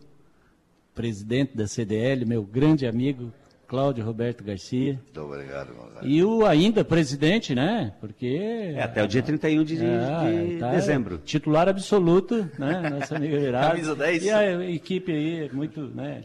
[1.00, 3.32] presidente da CDL, meu grande amigo,
[3.66, 5.00] Cláudio Roberto Garcia.
[5.02, 6.06] Muito obrigado, Gonzaga.
[6.06, 7.94] E o ainda presidente, né?
[7.98, 8.72] Porque.
[8.76, 11.16] É, até o dia 31 de, de É, tá dezembro.
[11.24, 12.90] Titular absoluto, né?
[12.90, 13.70] Nosso amigo Gerardo.
[13.70, 14.24] Camisa 10.
[14.24, 16.24] E a equipe aí, muito, né?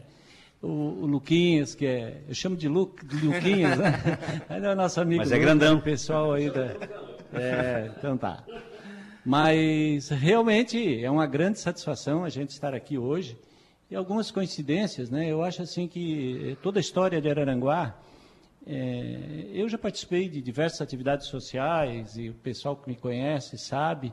[0.60, 2.20] O, o Luquinhas, que é.
[2.28, 3.94] Eu chamo de, Lu, de Luquinhas, né?
[4.54, 5.20] Ele é o nosso amigo.
[5.20, 5.76] Mas é Lucas, grandão.
[5.78, 6.74] O pessoal aí da.
[7.32, 8.44] É, então tá.
[9.24, 13.38] Mas realmente é uma grande satisfação a gente estar aqui hoje.
[13.88, 15.30] E algumas coincidências, né?
[15.30, 17.96] Eu acho assim que toda a história de Araranguá,
[18.66, 24.12] é, eu já participei de diversas atividades sociais e o pessoal que me conhece sabe.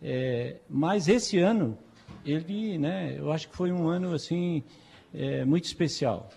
[0.00, 1.76] É, mas esse ano,
[2.24, 3.16] ele, né?
[3.18, 4.62] Eu acho que foi um ano assim
[5.12, 6.30] é, muito especial.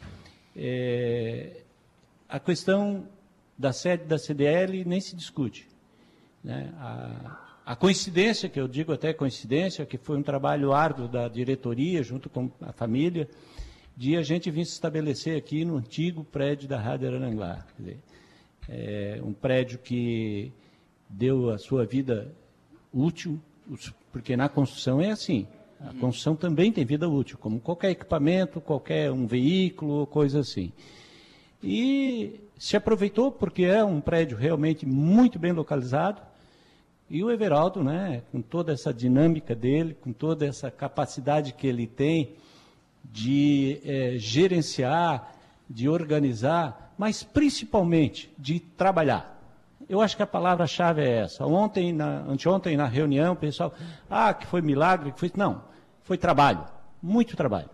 [2.28, 3.08] A questão
[3.56, 5.68] da sede da CDL nem se discute.
[6.44, 6.74] Né?
[6.80, 12.04] A, a coincidência, que eu digo até coincidência, que foi um trabalho árduo da diretoria,
[12.04, 13.28] junto com a família,
[13.98, 17.10] de a gente vir se estabelecer aqui no antigo prédio da Rádio
[17.78, 17.98] dizer,
[18.70, 20.52] é um prédio que
[21.10, 22.32] deu a sua vida
[22.94, 23.40] útil,
[24.12, 25.48] porque na construção é assim.
[25.80, 30.72] A construção também tem vida útil, como qualquer equipamento, qualquer um veículo, coisa assim.
[31.64, 36.22] E se aproveitou porque é um prédio realmente muito bem localizado.
[37.10, 41.86] E o Everaldo, né, com toda essa dinâmica dele, com toda essa capacidade que ele
[41.86, 42.34] tem
[43.04, 45.32] de eh, gerenciar,
[45.70, 49.36] de organizar, mas principalmente de trabalhar.
[49.88, 51.46] Eu acho que a palavra-chave é essa.
[51.46, 53.74] Ontem, na, anteontem, na reunião, o pessoal,
[54.10, 55.32] ah, que foi milagre, que foi.
[55.36, 55.62] Não,
[56.02, 56.66] foi trabalho,
[57.02, 57.70] muito trabalho,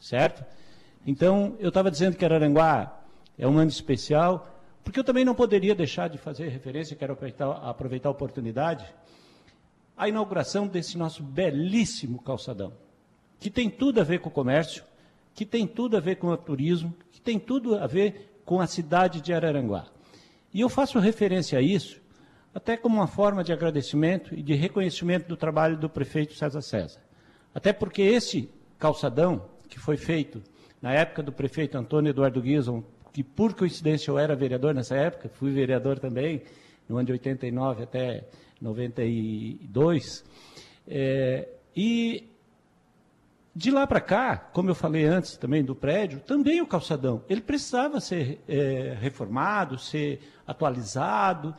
[0.00, 0.42] certo?
[1.06, 2.98] Então, eu estava dizendo que Araranguá
[3.38, 4.48] é um ano especial,
[4.82, 8.84] porque eu também não poderia deixar de fazer referência, quero aproveitar, aproveitar a oportunidade,
[9.96, 12.72] a inauguração desse nosso belíssimo calçadão,
[13.38, 14.84] que tem tudo a ver com o comércio,
[15.34, 18.66] que tem tudo a ver com o turismo, que tem tudo a ver com a
[18.66, 19.86] cidade de Araranguá.
[20.52, 22.00] E eu faço referência a isso
[22.54, 27.00] até como uma forma de agradecimento e de reconhecimento do trabalho do prefeito César César.
[27.54, 30.42] Até porque esse calçadão, que foi feito
[30.82, 32.82] na época do prefeito Antônio Eduardo Guizon,
[33.12, 36.42] que por coincidência eu era vereador nessa época, fui vereador também,
[36.88, 38.24] no ano de 89 até
[38.60, 40.24] 92,
[40.86, 42.24] é, e
[43.54, 47.40] de lá para cá, como eu falei antes também do prédio, também o calçadão, ele
[47.40, 51.54] precisava ser é, reformado, ser atualizado,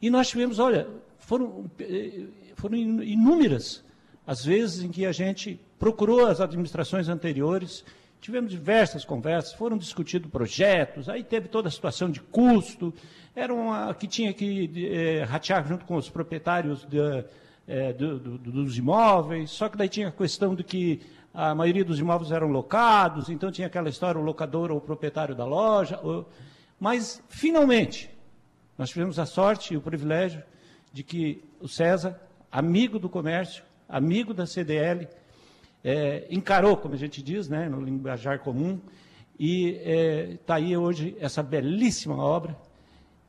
[0.00, 2.24] e nós tivemos, olha, foram, é,
[2.54, 3.84] foram inúmeras
[4.26, 7.84] as vezes em que a gente procurou as administrações anteriores,
[8.20, 12.92] tivemos diversas conversas, foram discutidos projetos, aí teve toda a situação de custo,
[13.34, 17.24] era uma que tinha que é, ratear junto com os proprietários de,
[17.66, 21.00] é, do, do, dos imóveis, só que daí tinha a questão de que
[21.32, 25.34] a maioria dos imóveis eram locados, então tinha aquela história, o locador ou o proprietário
[25.34, 26.00] da loja.
[26.02, 26.28] Ou...
[26.80, 28.10] Mas, finalmente,
[28.76, 30.42] nós tivemos a sorte e o privilégio
[30.92, 32.18] de que o César,
[32.50, 35.06] amigo do comércio, amigo da CDL,
[35.88, 38.78] é, encarou, como a gente diz, né, no linguajar comum,
[39.40, 39.70] e
[40.38, 42.54] está é, aí hoje essa belíssima obra.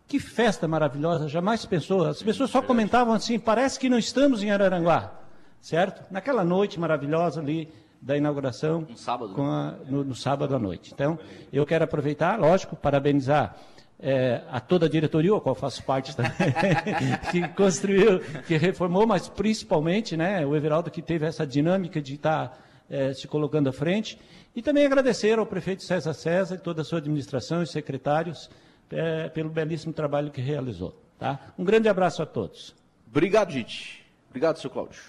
[0.05, 2.05] Que festa maravilhosa, jamais pensou.
[2.05, 5.13] As pessoas só comentavam assim, parece que não estamos em Araranguá,
[5.61, 6.03] certo?
[6.11, 7.69] Naquela noite maravilhosa ali,
[8.01, 9.43] da inauguração um sábado, né?
[9.43, 10.91] a, no, no, sábado à noite.
[10.93, 11.17] Então,
[11.53, 13.55] eu quero aproveitar, lógico, parabenizar
[13.99, 16.31] é, a toda a diretoria, a qual faço parte também,
[17.31, 22.65] que construiu, que reformou, mas principalmente né, o Everaldo que teve essa dinâmica de estar
[22.89, 24.17] é, se colocando à frente.
[24.55, 28.49] E também agradecer ao prefeito César César e toda a sua administração e secretários
[28.89, 30.99] é, pelo belíssimo trabalho que realizou.
[31.17, 31.53] Tá?
[31.57, 32.73] Um grande abraço a todos.
[33.05, 34.05] Obrigado, gente.
[34.29, 35.01] Obrigado, seu Cláudio.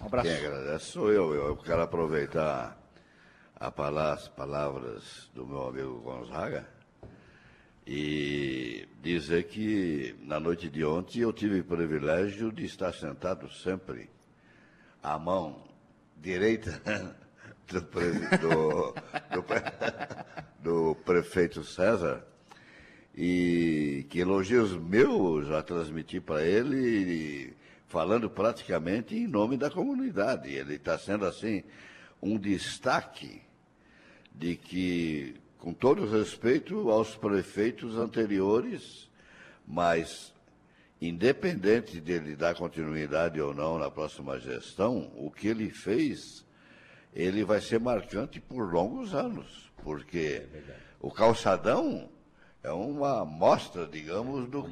[0.00, 0.28] Um abraço.
[0.28, 1.34] Quem agradece sou eu.
[1.34, 2.78] Eu quero aproveitar
[3.54, 6.79] a palavra, as palavras do meu amigo Gonzaga
[7.92, 14.08] e dizer que na noite de ontem eu tive o privilégio de estar sentado sempre
[15.02, 15.64] à mão
[16.16, 16.80] direita
[17.66, 18.94] do, do,
[19.34, 19.44] do,
[20.62, 22.24] do prefeito César
[23.12, 27.56] e que elogios meus já transmiti para ele
[27.88, 30.48] falando praticamente em nome da comunidade.
[30.48, 31.64] Ele está sendo, assim,
[32.22, 33.42] um destaque
[34.32, 39.08] de que, com todo respeito aos prefeitos anteriores,
[39.66, 40.32] mas
[41.00, 46.44] independente dele dar continuidade ou não na próxima gestão, o que ele fez,
[47.14, 52.10] ele vai ser marcante por longos anos, porque é o calçadão
[52.62, 54.66] é uma amostra, digamos, do,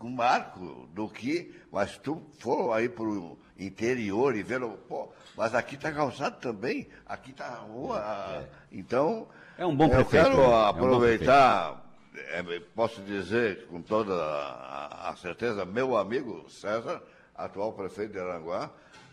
[0.00, 5.54] um marco do que, mas tu for aí para o interior e ver, pô, mas
[5.54, 7.98] aqui está calçado também, aqui está a rua.
[8.00, 8.48] É.
[8.72, 10.26] Então, é um bom prefeito.
[10.26, 11.84] Eu quero aproveitar,
[12.32, 17.02] é um é, posso dizer com toda a, a, certeza, meu amigo César,
[17.34, 18.70] atual prefeito de Aranguá,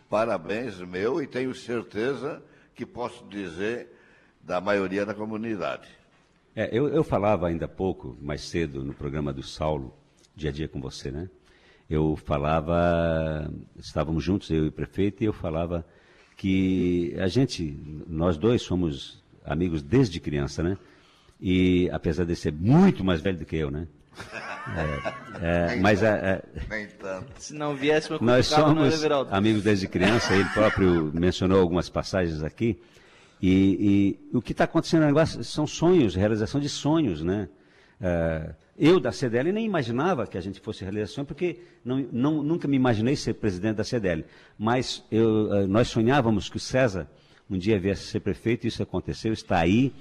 [0.07, 2.43] parabéns meu e tenho certeza
[2.75, 3.91] que posso dizer
[4.39, 5.87] da maioria da comunidade.
[6.55, 9.93] É, eu, eu falava ainda há pouco, mais cedo, no programa do Saulo,
[10.35, 11.27] dia a dia com você, né?
[11.89, 15.85] Eu falava, estávamos juntos, eu e o prefeito, e eu falava
[16.37, 17.77] que a gente,
[18.07, 20.77] nós dois somos amigos desde criança, né?
[21.39, 23.87] E apesar de ser muito mais velho do que eu, né?
[25.41, 27.27] É, é, mas é, Nem tanto.
[27.37, 30.33] Se não viesse nós somos amigos desde criança.
[30.33, 32.79] Ele próprio mencionou algumas passagens aqui.
[33.41, 37.49] E, e o que está acontecendo agora são sonhos, realização de sonhos, né?
[38.01, 42.67] É, eu, da CDL, nem imaginava que a gente fosse realização, porque não, não, nunca
[42.67, 44.25] me imaginei ser presidente da CDL.
[44.57, 47.07] Mas eu, eh, nós sonhávamos que o César
[47.49, 49.93] um dia viesse ser prefeito, isso aconteceu, está aí,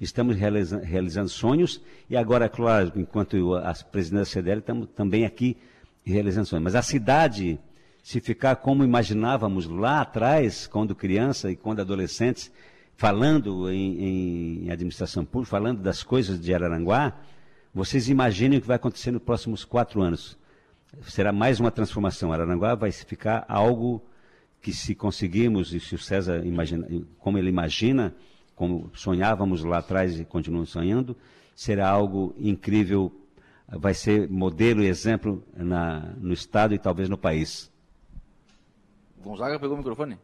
[0.00, 5.56] estamos realiza, realizando sonhos, e agora, claro, enquanto as presidentes da CDL, estamos também aqui
[6.04, 6.64] realizando sonhos.
[6.64, 7.58] Mas a cidade,
[8.02, 12.50] se ficar como imaginávamos lá atrás, quando criança e quando adolescentes,
[12.96, 17.16] falando em, em administração pública, falando das coisas de Araranguá,
[17.72, 20.36] vocês imaginem o que vai acontecer nos próximos quatro anos.
[21.02, 22.32] Será mais uma transformação.
[22.32, 24.02] Araranguá vai ficar algo
[24.60, 26.86] que, se conseguirmos, e se o César imagina,
[27.18, 28.14] como ele imagina,
[28.54, 31.16] como sonhávamos lá atrás e continuamos sonhando,
[31.54, 33.12] será algo incrível,
[33.68, 37.70] vai ser modelo e exemplo na, no Estado e talvez no país.
[39.22, 40.18] Gonzaga pegou o microfone?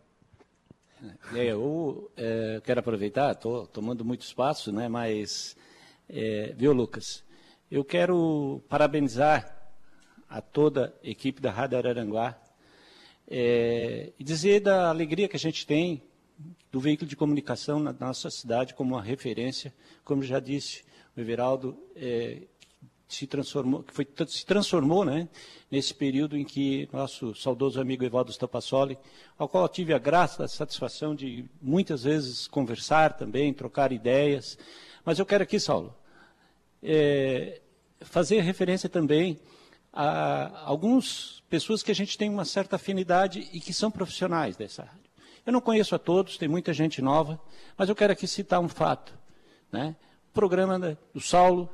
[1.34, 5.56] É, eu é, quero aproveitar, estou tomando muito espaço, né, mas,
[6.08, 7.22] é, viu, Lucas?
[7.70, 9.54] Eu quero parabenizar
[10.28, 12.36] a toda a equipe da Rádio Araranguá
[13.28, 16.02] é, e dizer da alegria que a gente tem
[16.70, 19.72] do veículo de comunicação na nossa cidade como uma referência.
[20.04, 20.82] Como já disse
[21.16, 22.42] o Everaldo, é,
[23.08, 25.28] se transformou, que foi, se transformou né,
[25.70, 28.98] nesse período em que nosso saudoso amigo Evaldo Stapassoli,
[29.38, 34.58] ao qual eu tive a graça, a satisfação de muitas vezes conversar também, trocar ideias.
[35.04, 35.94] Mas eu quero aqui, Saulo,
[36.82, 37.60] é,
[38.00, 39.38] fazer referência também
[39.94, 44.82] a algumas pessoas que a gente tem uma certa afinidade e que são profissionais dessa
[44.82, 45.04] área.
[45.46, 47.40] Eu não conheço a todos, tem muita gente nova,
[47.76, 49.16] mas eu quero aqui citar um fato.
[49.70, 49.94] Né?
[50.30, 51.70] O programa do Saulo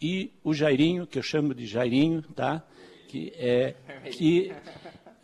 [0.00, 2.64] e o Jairinho, que eu chamo de Jairinho, tá?
[3.06, 3.74] que é
[4.10, 4.52] que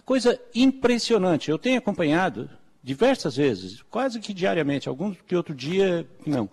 [0.04, 1.50] coisa impressionante.
[1.50, 2.48] Eu tenho acompanhado
[2.82, 6.48] diversas vezes, quase que diariamente, alguns que outro dia não,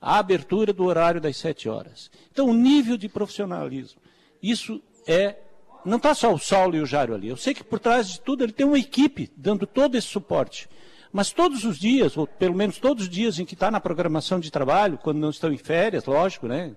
[0.00, 2.10] a abertura do horário das sete horas.
[2.30, 4.00] Então, o nível de profissionalismo,
[4.42, 5.36] isso é
[5.84, 7.28] não está só o Saulo e o Jairo ali.
[7.28, 10.68] Eu sei que por trás de tudo ele tem uma equipe dando todo esse suporte.
[11.10, 14.38] Mas todos os dias, ou pelo menos todos os dias em que está na programação
[14.38, 16.76] de trabalho, quando não estão em férias, lógico, né?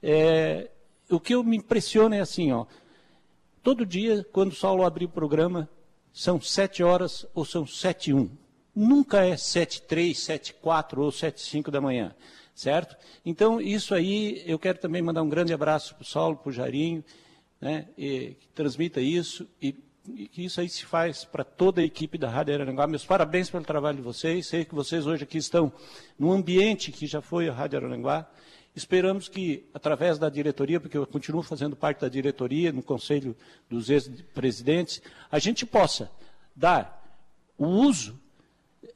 [0.00, 0.70] É,
[1.10, 2.66] o que eu me impressiona é assim, ó.
[3.62, 5.68] Todo dia, quando o Saulo abrir o programa,
[6.12, 8.30] são sete horas ou são sete e um.
[8.74, 12.14] Nunca é sete três, sete quatro ou sete cinco da manhã,
[12.54, 12.96] certo?
[13.24, 16.52] Então, isso aí, eu quero também mandar um grande abraço para o Saulo, para o
[16.52, 17.04] Jarinho,
[17.62, 19.76] né, e, que transmita isso e,
[20.08, 22.88] e, que isso aí se faz para toda a equipe da Rádio Araranguá.
[22.88, 24.48] Meus parabéns pelo trabalho de vocês.
[24.48, 25.72] Sei que vocês hoje aqui estão
[26.18, 28.28] num ambiente que já foi a Rádio Araranguá.
[28.74, 33.36] Esperamos que, através da diretoria, porque eu continuo fazendo parte da diretoria, no conselho
[33.70, 35.00] dos ex-presidentes,
[35.30, 36.10] a gente possa
[36.56, 37.00] dar
[37.56, 38.18] o uso,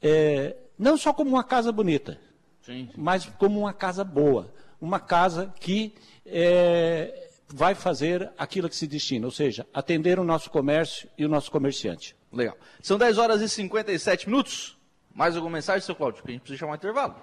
[0.01, 2.19] é, não só como uma casa bonita,
[2.63, 2.89] sim, sim.
[2.97, 4.51] mas como uma casa boa.
[4.81, 5.93] Uma casa que
[6.25, 11.29] é, vai fazer aquilo que se destina, ou seja, atender o nosso comércio e o
[11.29, 12.15] nosso comerciante.
[12.31, 12.57] Legal.
[12.81, 14.77] São 10 horas e 57 minutos.
[15.13, 16.21] Mais alguma mensagem, seu Cláudio?
[16.21, 17.15] Porque a gente precisa chamar um intervalo.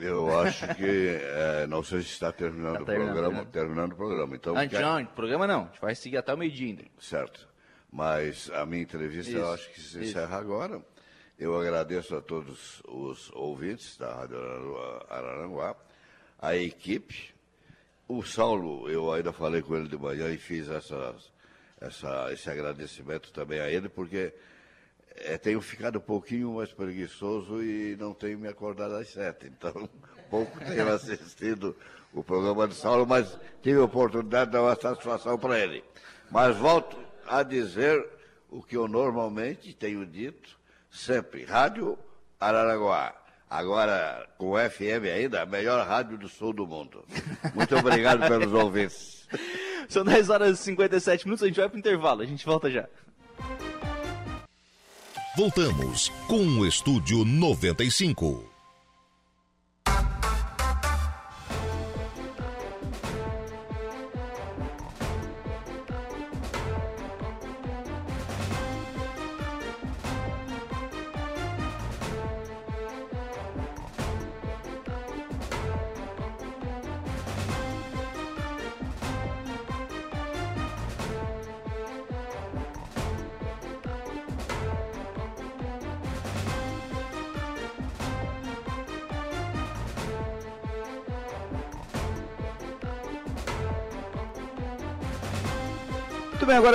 [0.00, 3.52] Eu acho que é, não sei se está terminando, tá terminando o programa, terminando.
[3.52, 4.36] terminando o programa.
[4.36, 4.80] Então, ah, quer...
[4.80, 5.62] não, programa não.
[5.62, 6.84] A gente vai seguir até o meio-dia ainda.
[6.98, 7.48] Certo.
[7.90, 10.34] Mas a minha entrevista isso, eu acho que se encerra isso.
[10.34, 10.82] agora.
[11.38, 14.36] Eu agradeço a todos os ouvintes da Rádio
[15.08, 15.76] Araranguá,
[16.36, 17.32] a equipe,
[18.08, 21.14] o Saulo, eu ainda falei com ele de manhã e fiz essa,
[21.78, 24.32] essa, esse agradecimento também a ele, porque
[25.14, 29.46] é, tenho ficado um pouquinho mais preguiçoso e não tenho me acordado às sete.
[29.46, 29.88] Então,
[30.30, 31.76] pouco tenho assistido
[32.14, 35.84] o programa de Saulo, mas tive a oportunidade de dar uma satisfação para ele.
[36.30, 36.96] Mas volto
[37.26, 38.06] a dizer
[38.48, 40.58] o que eu normalmente tenho dito
[40.90, 41.98] sempre: Rádio
[42.40, 47.04] Araranguá agora com o FM ainda, a melhor rádio do sul do mundo.
[47.54, 49.26] Muito obrigado pelos ouvintes.
[49.88, 52.70] São 10 horas e 57 minutos, a gente vai para o intervalo, a gente volta
[52.70, 52.86] já.
[55.36, 58.47] Voltamos com o Estúdio 95.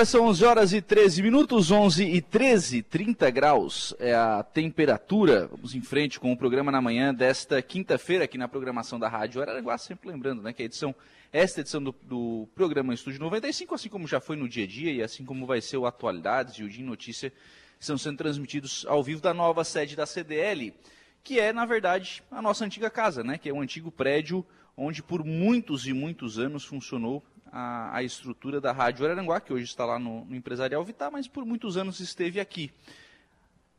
[0.04, 5.46] Agora são 11 horas e 13 minutos, 11 e 13, 30 graus é a temperatura.
[5.46, 9.40] Vamos em frente com o programa na manhã desta quinta-feira aqui na programação da Rádio
[9.40, 10.94] Araranguá, sempre lembrando, né, que a edição,
[11.32, 14.92] esta edição do, do programa Estúdio 95, assim como já foi no dia a dia
[14.92, 17.32] e assim como vai ser o Atualidades e o Dia Notícia,
[17.80, 20.74] estão sendo transmitidos ao vivo da nova sede da CDL,
[21.22, 24.44] que é, na verdade, a nossa antiga casa, né, que é um antigo prédio
[24.76, 27.24] onde por muitos e muitos anos funcionou
[27.54, 31.28] a, a estrutura da Rádio Araranguá, que hoje está lá no, no Empresarial Vitar, mas
[31.28, 32.72] por muitos anos esteve aqui.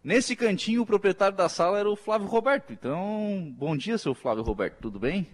[0.02, 2.72] Nesse cantinho, o proprietário da sala era o Flávio Roberto.
[2.72, 5.28] Então, bom dia, seu Flávio Roberto, tudo bem?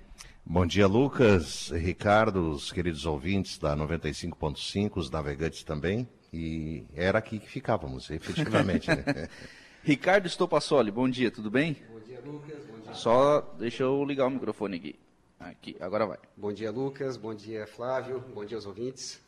[0.44, 6.10] Bom dia, Lucas, Ricardo, os queridos ouvintes da 95.5, os navegantes também.
[6.34, 8.88] E era aqui que ficávamos, efetivamente.
[8.88, 9.28] Né?
[9.84, 11.78] Ricardo Estopassoli, bom dia, tudo bem?
[11.92, 12.66] Bom dia, Lucas.
[12.66, 12.94] Bom dia.
[12.96, 14.96] Só deixa eu ligar o microfone aqui.
[15.42, 16.20] Aqui, agora vai.
[16.38, 17.18] Bom dia, Lucas.
[17.18, 18.20] Bom dia, Flávio.
[18.32, 19.20] Bom dia aos ouvintes.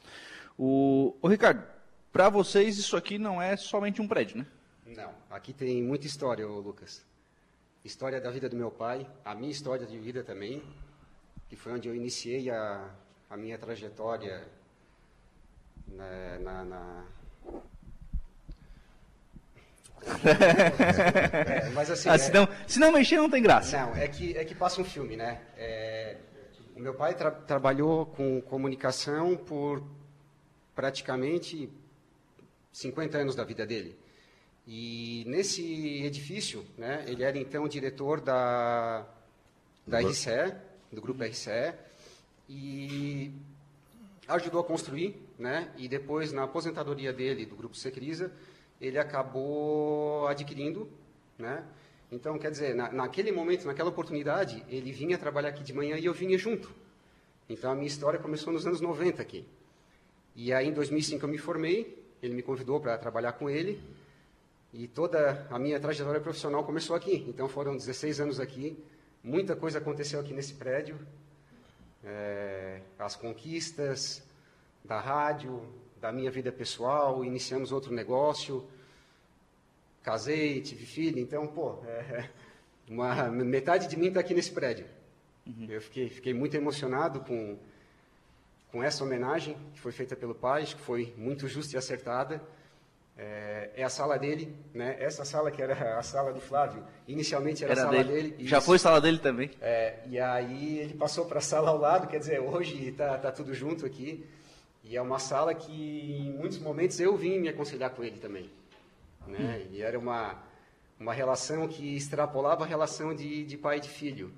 [0.56, 1.66] O, o Ricardo,
[2.12, 4.48] para vocês isso aqui não é somente um prédio, né?
[4.86, 5.12] Não.
[5.32, 7.04] Aqui tem muita história, Lucas.
[7.84, 10.62] História da vida do meu pai, a minha história de vida também,
[11.50, 12.94] que foi onde eu iniciei a,
[13.28, 14.48] a minha trajetória
[15.88, 17.06] né, na, na
[20.26, 22.10] é, mas assim.
[22.10, 23.78] Ah, se, não, se não mexer, não tem graça.
[23.78, 25.40] Não, é que, é que passa um filme, né?
[25.58, 26.18] É,
[26.76, 29.84] O meu pai tra trabalhou com comunicação por
[30.76, 31.70] praticamente
[32.72, 33.96] 50 anos da vida dele.
[34.66, 39.06] E nesse edifício, né, ele era então diretor da,
[39.86, 40.56] da RCE,
[40.92, 41.74] do grupo RCE,
[42.50, 43.32] e
[44.28, 48.32] ajudou a construir, né, e depois na aposentadoria dele, do grupo Secrisa,
[48.86, 50.90] ele acabou adquirindo,
[51.38, 51.64] né,
[52.14, 56.06] então, quer dizer, na, naquele momento, naquela oportunidade, ele vinha trabalhar aqui de manhã e
[56.06, 56.72] eu vinha junto.
[57.50, 59.48] Então, a minha história começou nos anos 90 aqui.
[60.36, 63.82] E aí, em 2005, eu me formei, ele me convidou para trabalhar com ele,
[64.72, 67.26] e toda a minha trajetória profissional começou aqui.
[67.28, 68.78] Então, foram 16 anos aqui,
[69.24, 71.00] muita coisa aconteceu aqui nesse prédio,
[72.04, 74.22] é, as conquistas
[74.86, 75.64] da rádio,
[76.00, 78.68] da minha vida pessoal, iniciamos outro negócio,
[80.04, 82.30] casei, tive filho, então, pô, é,
[82.88, 84.86] uma, metade de mim está aqui nesse prédio.
[85.48, 85.68] Uhum.
[85.70, 87.58] Eu fiquei, fiquei muito emocionado com,
[88.72, 92.42] com essa homenagem que foi feita pelo pai, que foi muito justa e acertada.
[93.16, 94.98] É, é, a sala dele, né?
[95.00, 98.32] Essa sala que era a sala do Flávio, inicialmente era, era a sala dele.
[98.32, 99.52] dele Já foi sala dele também.
[99.62, 103.32] É, e aí ele passou para a sala ao lado, quer dizer, hoje está tá
[103.32, 104.26] tudo junto aqui.
[104.84, 108.50] E é uma sala que em muitos momentos eu vim me aconselhar com ele também.
[109.28, 109.68] Né?
[109.72, 110.44] E era uma,
[111.00, 114.34] uma relação que extrapolava a relação de, de pai e de filho.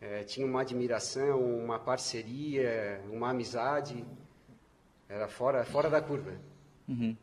[0.00, 4.04] É, tinha uma admiração, uma parceria, uma amizade.
[5.08, 6.32] Era fora, fora da curva.
[6.88, 7.16] Uhum.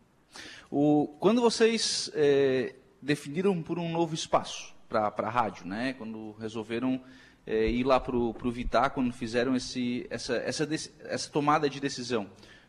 [0.70, 5.94] O, quando vocês é, definiram por um novo espaço para a rádio, né?
[5.94, 7.02] quando resolveram
[7.46, 10.68] é, ir lá para o Vitar, quando fizeram esse, essa, essa,
[11.06, 12.24] essa tomada de decisão,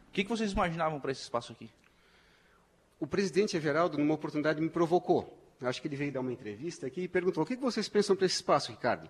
[0.08, 1.68] o que, que vocês imaginavam para esse espaço aqui?
[3.00, 5.36] O presidente Everaldo, numa oportunidade, me provocou.
[5.60, 8.26] Acho que ele veio dar uma entrevista aqui e perguntou: o que vocês pensam para
[8.26, 9.08] esse espaço, Ricardo?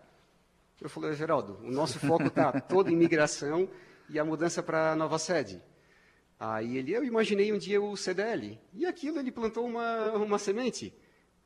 [0.80, 3.68] Eu falei, Everaldo, o nosso foco está todo em migração
[4.09, 5.61] e a mudança para a nova sede.
[6.39, 8.59] Aí ele, eu imaginei um dia o CDL.
[8.72, 10.95] E aquilo ele plantou uma, uma semente.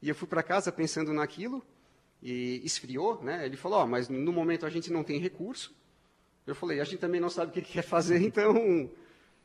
[0.03, 1.64] E eu fui para casa pensando naquilo
[2.22, 3.47] e esfriou, né?
[3.47, 5.74] Ele falou, oh, mas no momento a gente não tem recurso.
[6.47, 8.90] Eu falei, a gente também não sabe o que quer fazer, então,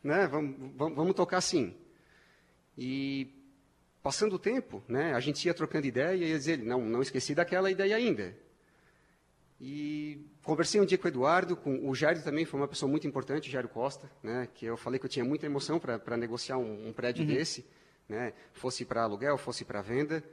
[0.04, 0.28] né?
[0.28, 1.74] Vamos, vamos, vamos tocar assim.
[2.78, 3.34] E
[4.04, 7.34] passando o tempo, né, a gente ia trocando ideia e ia dizer, não, não esqueci
[7.34, 8.38] daquela ideia ainda.
[9.60, 13.08] E conversei um dia com o Eduardo, com o Jairo também foi uma pessoa muito
[13.08, 16.58] importante, o Jairo Costa, né, que eu falei que eu tinha muita emoção para negociar
[16.58, 17.34] um, um prédio uhum.
[17.34, 17.66] desse,
[18.08, 20.24] né, fosse para aluguel, fosse para venda.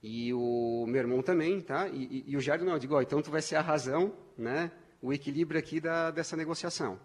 [0.00, 1.88] E o meu irmão também, tá?
[1.88, 4.14] E, e, e o Jairo não, eu digo, oh, então tu vai ser a razão,
[4.36, 4.70] né,
[5.02, 7.00] o equilíbrio aqui da, dessa negociação.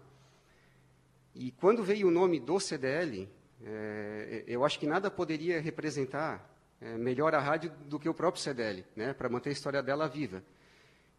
[1.34, 3.28] E quando veio o nome do CDL,
[3.66, 6.50] é, eu acho que nada poderia representar
[6.80, 10.06] é, melhor a rádio do que o próprio CDL, né, para manter a história dela
[10.06, 10.42] viva.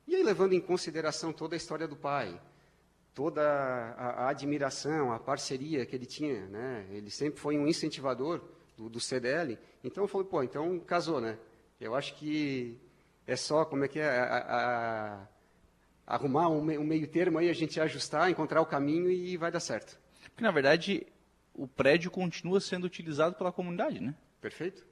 [0.08, 2.40] E aí, levando em consideração toda a história do pai,
[3.16, 8.42] toda a, a admiração, a parceria que ele tinha, né, ele sempre foi um incentivador
[8.78, 11.38] do, do CDL, então eu falei, pô, então casou, né?
[11.80, 12.78] Eu acho que
[13.26, 15.28] é só, como é que é, a,
[16.08, 19.52] a, arrumar um, um meio termo aí, a gente ajustar, encontrar o caminho e vai
[19.52, 19.98] dar certo.
[20.30, 21.08] Porque, na verdade,
[21.56, 24.14] o prédio continua sendo utilizado pela comunidade, né?
[24.42, 24.86] Perfeito.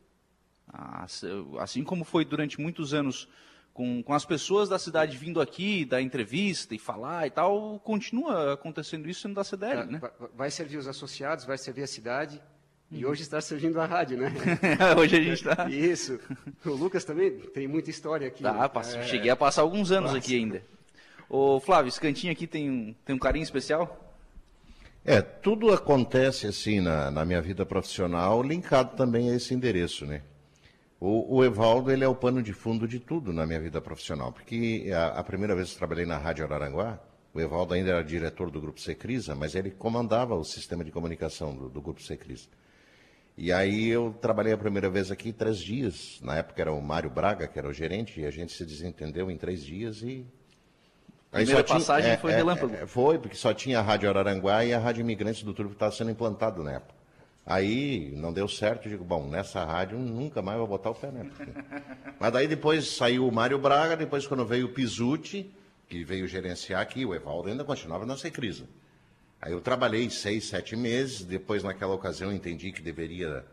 [1.59, 3.28] Assim como foi durante muitos anos
[3.74, 8.53] com, com as pessoas da cidade vindo aqui, dar entrevista e falar e tal, continua
[8.53, 10.01] acontecendo isso sendo da CDL, é, né?
[10.36, 12.41] Vai servir os associados, vai servir a cidade.
[12.91, 13.11] E uhum.
[13.11, 14.32] hoje está servindo a rádio, né?
[14.97, 15.68] hoje a gente está.
[15.70, 16.20] Isso.
[16.64, 18.43] O Lucas também tem muita história aqui.
[18.43, 19.03] Tá, é...
[19.03, 20.20] cheguei a passar alguns anos Passa.
[20.20, 20.64] aqui ainda.
[21.28, 24.03] Ô, Flávio, esse cantinho aqui tem um, tem um carinho especial?
[25.06, 30.22] É, tudo acontece assim na, na, minha vida profissional, linkado também a esse endereço, né?
[30.97, 34.32] O, o, Evaldo, ele é o pano de fundo de tudo na minha vida profissional,
[34.32, 37.01] porque a, a, primeira vez que trabalhei na Rádio Araranguá,
[37.34, 41.54] o Evaldo ainda era diretor do Grupo Secrisa, mas ele comandava o sistema de comunicação
[41.54, 42.47] do, do Grupo Secrisa.
[43.38, 47.10] E aí eu trabalhei a primeira vez aqui três dias, na época era o Mário
[47.10, 50.26] Braga, que era o gerente, e a gente se desentendeu em três dias e
[51.34, 52.75] a primeira passagem tinha, é, foi é, relâmpago.
[52.75, 55.75] É, foi, porque só tinha a Rádio Araranguá e a Rádio Imigrantes do Turvo que
[55.75, 56.93] estava sendo implantado na época.
[57.45, 61.29] Aí não deu certo, digo, bom, nessa rádio nunca mais vou botar o pé, né?
[62.17, 65.51] Mas daí depois saiu o Mário Braga, depois quando veio o Pisuti,
[65.89, 68.63] que veio gerenciar aqui, o Evaldo ainda continuava na Secrisa.
[69.41, 73.43] Aí eu trabalhei seis, sete meses, depois naquela ocasião entendi que deveria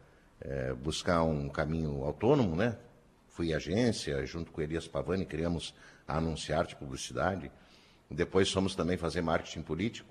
[0.41, 2.77] é, buscar um caminho autônomo, né?
[3.29, 5.75] Fui agência, junto com Elias Pavani, criamos
[6.07, 7.51] a Anunciarte Publicidade.
[8.11, 10.09] Depois fomos também fazer marketing político.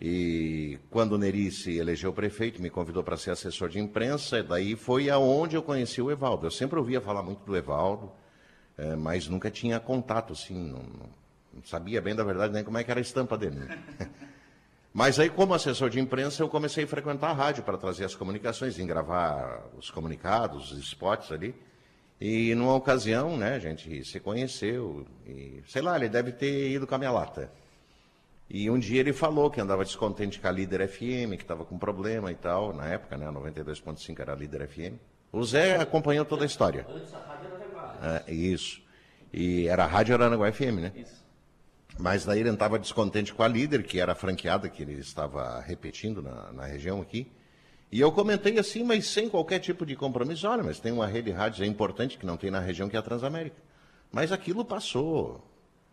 [0.00, 4.76] E quando o Neri se elegeu prefeito, me convidou para ser assessor de imprensa, daí
[4.76, 6.46] foi aonde eu conheci o Evaldo.
[6.46, 8.12] Eu sempre ouvia falar muito do Evaldo,
[8.76, 10.82] é, mas nunca tinha contato, assim, não,
[11.54, 13.56] Não sabia bem, da verdade, nem como é que era a estampa dele.
[13.56, 13.78] Né?
[14.92, 18.14] Mas aí, como assessor de imprensa, eu comecei a frequentar a rádio para trazer as
[18.14, 21.54] comunicações, em gravar os comunicados, os spots ali.
[22.20, 26.86] E numa ocasião, né, a gente se conheceu, e, sei lá, ele deve ter ido
[26.86, 27.50] com a minha lata.
[28.48, 31.76] E um dia ele falou que andava descontente com a Líder FM, que estava com
[31.76, 34.98] problema e tal, na época, né, 92.5 era a Líder FM.
[35.32, 36.86] O Zé acompanhou toda a história.
[36.88, 38.22] Antes a Rádio Aranaguá.
[38.26, 38.80] É, isso.
[39.32, 40.92] E era a Rádio Aranaguá FM, né?
[40.94, 41.26] Isso.
[41.98, 45.60] Mas daí ele estava descontente com a Líder, que era a franqueada que ele estava
[45.60, 47.30] repetindo na, na região aqui.
[47.90, 50.48] E eu comentei assim, mas sem qualquer tipo de compromisso.
[50.48, 52.96] Olha, mas tem uma rede de rádios é importante que não tem na região, que
[52.96, 53.56] é a Transamérica.
[54.10, 55.44] Mas aquilo passou.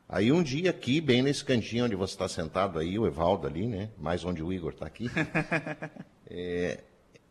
[0.07, 3.67] Aí um dia aqui, bem nesse cantinho onde você está sentado aí, o Evaldo ali,
[3.67, 3.89] né?
[3.97, 5.09] Mais onde o Igor está aqui.
[6.29, 6.83] é,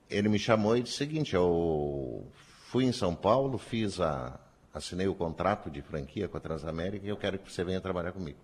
[0.08, 2.26] ele me chamou e disse o seguinte, eu
[2.66, 4.38] fui em São Paulo, fiz a,
[4.72, 8.12] assinei o contrato de franquia com a Transamérica e eu quero que você venha trabalhar
[8.12, 8.38] comigo.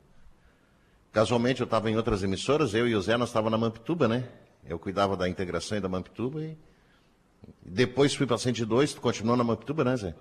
[1.12, 4.28] Casualmente eu estava em outras emissoras, eu e o Zé, nós estávamos na Mampituba, né?
[4.66, 6.56] Eu cuidava da integração e da Mampituba e
[7.64, 10.14] depois fui para 102, tu continuou na Mampituba, né, Zé?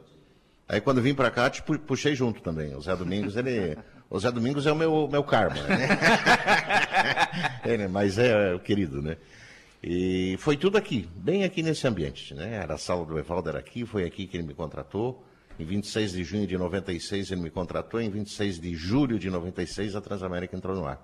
[0.68, 2.76] Aí quando vim para cá, te puxei junto também.
[2.76, 3.78] O Zé Domingos, ele.
[4.10, 5.88] O Zé Domingos é o meu, meu karma, né?
[7.64, 9.18] é, mas é, é o querido, né?
[9.82, 12.56] E foi tudo aqui, bem aqui nesse ambiente, né?
[12.56, 15.24] Era a sala do Evaldo, era aqui, foi aqui que ele me contratou.
[15.60, 19.96] Em 26 de junho de 96 ele me contratou, em 26 de julho de 96
[19.96, 21.02] a Transamérica entrou no ar.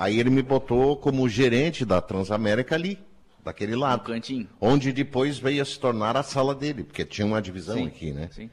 [0.00, 2.98] Aí ele me botou como gerente da Transamérica ali,
[3.44, 3.98] daquele lado.
[3.98, 4.48] No cantinho.
[4.58, 8.10] Onde depois veio a se tornar a sala dele, porque tinha uma divisão sim, aqui,
[8.10, 8.30] né?
[8.32, 8.48] Sim.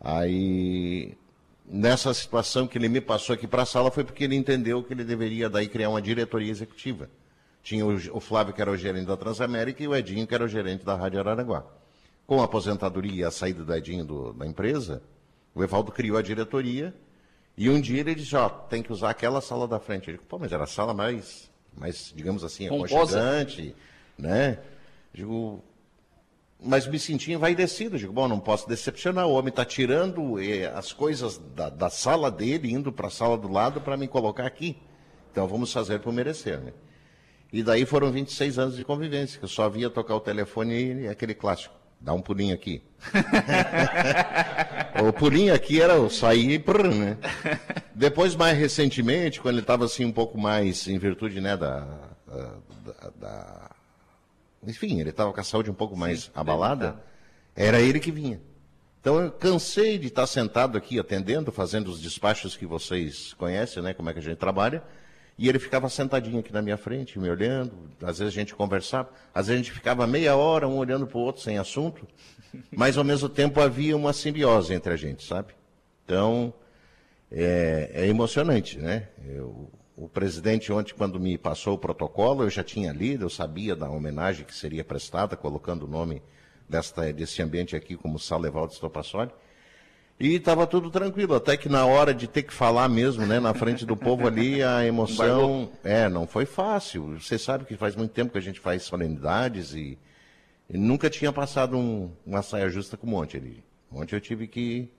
[0.00, 1.16] Aí,
[1.64, 4.92] nessa situação que ele me passou aqui para a sala, foi porque ele entendeu que
[4.92, 7.08] ele deveria daí criar uma diretoria executiva.
[7.62, 10.42] Tinha o, o Flávio, que era o gerente da Transamérica, e o Edinho, que era
[10.42, 11.64] o gerente da Rádio Araranguá.
[12.26, 15.00] Com a aposentadoria e a saída do Edinho do, da empresa,
[15.54, 16.92] o Evaldo criou a diretoria
[17.60, 20.08] e um dia ele disse, ó, tem que usar aquela sala da frente.
[20.08, 23.76] Eu digo, pô, mas era a sala mais, mais digamos assim, aconchegante,
[24.16, 24.60] né?
[25.12, 25.62] Digo,
[26.58, 27.98] mas me senti envaidecido.
[27.98, 29.26] Digo, bom, não posso decepcionar.
[29.26, 33.36] O homem está tirando eh, as coisas da, da, sala dele, indo para a sala
[33.36, 34.78] do lado para me colocar aqui.
[35.30, 36.72] Então vamos fazer por merecer, né?
[37.52, 41.08] E daí foram 26 anos de convivência, que eu só via tocar o telefone e
[41.08, 41.74] aquele clássico.
[42.00, 42.82] Dá um pulinho aqui.
[45.06, 47.18] o pulinho aqui era o sair e prr, né?
[47.94, 51.86] Depois, mais recentemente, quando ele estava assim um pouco mais em virtude né, da,
[52.26, 53.70] da, da...
[54.66, 57.02] Enfim, ele estava com a saúde um pouco mais Sim, abalada,
[57.54, 58.40] era ele que vinha.
[59.00, 63.94] Então eu cansei de estar sentado aqui atendendo, fazendo os despachos que vocês conhecem, né?
[63.94, 64.82] Como é que a gente trabalha.
[65.40, 67.72] E ele ficava sentadinho aqui na minha frente, me olhando.
[68.02, 71.16] Às vezes a gente conversava, às vezes a gente ficava meia hora um olhando para
[71.16, 72.06] o outro sem assunto,
[72.70, 75.54] mas ao mesmo tempo havia uma simbiose entre a gente, sabe?
[76.04, 76.52] Então,
[77.32, 79.08] é, é emocionante, né?
[79.24, 83.74] Eu, o presidente ontem, quando me passou o protocolo, eu já tinha lido, eu sabia
[83.74, 86.22] da homenagem que seria prestada, colocando o nome
[86.68, 89.30] desta, desse ambiente aqui como Salevaldo Stopassoli.
[90.20, 93.54] E estava tudo tranquilo, até que na hora de ter que falar mesmo, né, na
[93.54, 97.18] frente do povo ali, a emoção, é, não foi fácil.
[97.18, 99.98] Você sabe que faz muito tempo que a gente faz solenidades e,
[100.68, 103.64] e nunca tinha passado um, uma saia justa como ontem ali.
[103.90, 104.90] Ontem eu tive que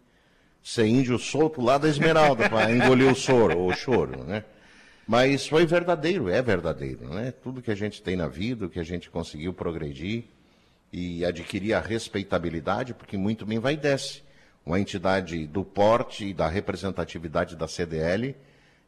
[0.64, 4.44] ser índio solto lá da Esmeralda para engolir o soro, o choro, né?
[5.08, 7.32] Mas foi verdadeiro, é verdadeiro, né?
[7.32, 10.24] Tudo que a gente tem na vida, o que a gente conseguiu progredir
[10.92, 14.24] e adquirir a respeitabilidade, porque muito bem vai e desce
[14.72, 18.34] uma entidade do porte e da representatividade da CDL,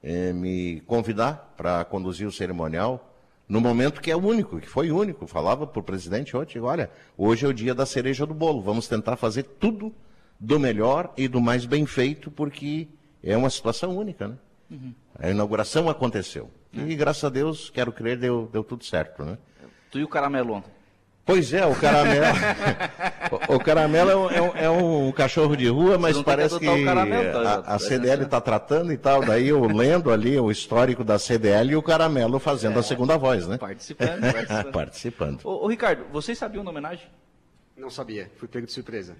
[0.01, 3.13] eh, me convidar para conduzir o cerimonial
[3.49, 5.27] no momento que é único, que foi único.
[5.27, 8.87] Falava para o presidente ontem, olha, hoje é o dia da cereja do bolo, vamos
[8.87, 9.93] tentar fazer tudo
[10.39, 12.87] do melhor e do mais bem feito, porque
[13.21, 14.37] é uma situação única, né?
[14.71, 14.93] Uhum.
[15.19, 16.49] A inauguração aconteceu.
[16.71, 19.37] E graças a Deus, quero crer, deu, deu tudo certo, né?
[19.91, 20.71] Tu e o caramelo ontem?
[21.25, 22.25] Pois é, o caramelo.
[23.47, 26.67] o, o, caramelo é um, é, um, é um, cachorro de rua, mas parece que,
[26.67, 29.23] que caramelo, tá, a, a, CDL está tratando e tal.
[29.23, 33.17] Daí eu lendo ali o histórico da CDL e o caramelo fazendo é, a segunda
[33.17, 33.57] voz, né?
[33.57, 34.19] Participando.
[34.33, 34.71] Participando.
[34.73, 35.39] participando.
[35.45, 37.07] Ô, ô, Ricardo, vocês sabiam da homenagem?
[37.77, 39.15] Não sabia, fui pego de surpresa.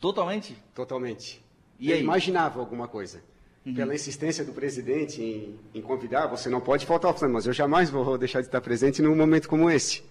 [0.00, 0.56] Totalmente?
[0.74, 1.44] Totalmente.
[1.78, 2.02] E eu aí?
[2.02, 3.22] imaginava alguma coisa.
[3.64, 3.74] Uhum.
[3.74, 7.14] Pela insistência do presidente em, em, convidar, você não pode faltar.
[7.28, 10.02] Mas eu jamais vou deixar de estar presente num momento como esse.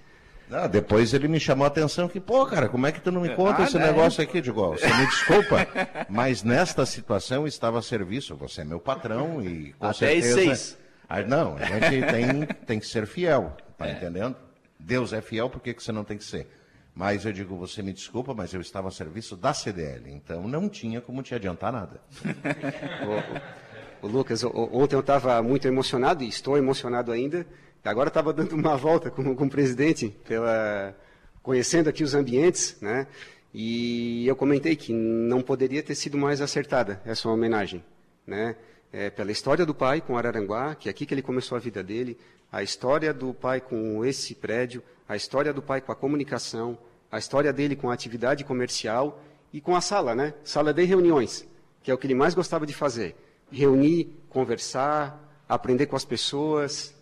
[0.52, 3.22] Ah, depois ele me chamou a atenção que, pô, cara, como é que tu não
[3.22, 3.88] me é, conta ah, esse né?
[3.88, 4.41] negócio aqui?
[4.41, 5.68] Digo, você me desculpa,
[6.10, 10.36] mas nesta situação estava a serviço, você é meu patrão e com Até certeza...
[10.36, 10.78] seis.
[11.08, 13.93] Ah, não, a gente tem, tem que ser fiel, tá é.
[13.93, 14.36] entendendo?
[14.80, 16.47] Deus é fiel, por que, que você não tem que ser?
[16.93, 20.68] Mas eu digo, você me desculpa, mas eu estava a serviço da CDL, então não
[20.68, 22.02] tinha como te adiantar nada.
[24.02, 27.45] O Lucas, ontem eu estava muito emocionado e estou emocionado ainda.
[27.84, 30.95] Agora estava dando uma volta com, com o presidente, pela,
[31.41, 33.07] conhecendo aqui os ambientes, né?
[33.53, 37.84] E eu comentei que não poderia ter sido mais acertada essa homenagem,
[38.25, 38.55] né?
[38.93, 41.82] É, pela história do pai com Araranguá, que é aqui que ele começou a vida
[41.82, 42.17] dele,
[42.51, 46.77] a história do pai com esse prédio, a história do pai com a comunicação,
[47.11, 50.36] a história dele com a atividade comercial e com a sala, né?
[50.43, 51.47] Sala de reuniões,
[51.82, 53.15] que é o que ele mais gostava de fazer.
[53.51, 55.19] Reunir, conversar,
[55.49, 56.93] aprender com as pessoas.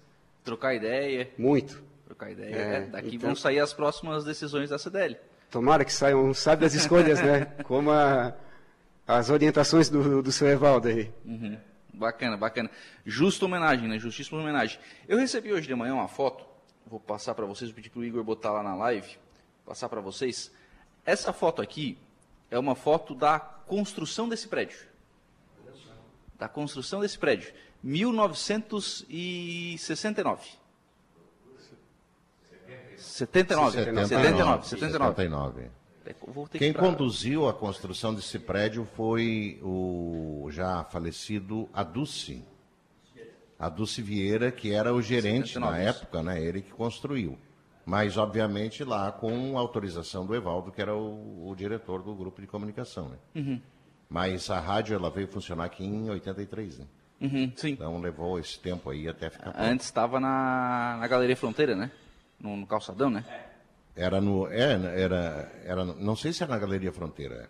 [0.44, 1.30] Trocar ideia.
[1.38, 1.84] Muito.
[2.06, 2.56] Trocar ideia.
[2.56, 5.18] É, é, daqui então, vão sair as próximas decisões da CDL.
[5.50, 7.46] Tomara que saiam sábias escolhas, né?
[7.64, 8.34] Como a,
[9.08, 11.12] as orientações do, do seu Evaldo aí.
[11.26, 11.58] Uhum.
[11.94, 12.70] Bacana, bacana.
[13.06, 14.00] Justa homenagem, né?
[14.00, 14.80] Justíssima homenagem.
[15.08, 16.46] Eu recebi hoje de manhã uma foto,
[16.86, 19.18] vou passar para vocês, pedir para o Igor botar lá na live,
[19.66, 20.52] passar para vocês.
[21.06, 21.98] Essa foto aqui
[22.52, 24.88] é uma foto da construção desse prédio.
[26.38, 27.54] Da construção desse prédio.
[27.84, 30.60] 1969.
[32.98, 33.72] 79.
[33.72, 34.68] 79.
[34.68, 34.68] 79.
[34.68, 35.80] 79.
[36.58, 42.44] Quem conduziu a construção desse prédio foi o já falecido Aduce.
[43.58, 45.72] Aduce Vieira, que era o gerente 79.
[45.72, 46.42] na época, né?
[46.42, 47.38] Ele que construiu.
[47.86, 52.48] Mas, obviamente, lá com autorização do Evaldo, que era o, o diretor do grupo de
[52.48, 53.18] comunicação, né?
[53.36, 53.62] Uhum.
[54.10, 56.86] Mas a rádio ela veio funcionar aqui em 83, né?
[57.22, 57.72] Uhum, sim.
[57.72, 59.52] Então levou esse tempo aí até ficar.
[59.52, 59.60] Pronto.
[59.60, 61.92] Antes estava na, na Galeria Fronteira, né?
[62.40, 63.26] No, no calçadão, né?
[63.30, 63.50] É.
[64.06, 64.48] Era no.
[64.48, 65.84] É, era, era.
[65.86, 67.50] Não sei se era na Galeria Fronteira.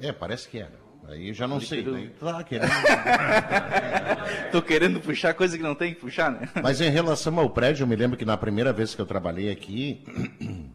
[0.00, 0.88] É, parece que era.
[1.08, 1.82] Aí já não sei.
[1.82, 2.70] Daí, tá querendo...
[4.52, 6.48] Tô querendo puxar coisa que não tem que puxar, né?
[6.62, 9.50] Mas em relação ao prédio, eu me lembro que na primeira vez que eu trabalhei
[9.50, 10.04] aqui,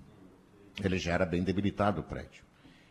[0.84, 2.44] ele já era bem debilitado o prédio.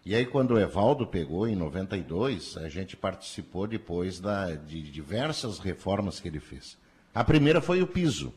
[0.05, 5.61] E aí, quando o Evaldo pegou, em 92, a gente participou depois da, de diversas
[5.61, 6.77] reformas que ele fez.
[7.15, 8.35] A primeira foi o piso,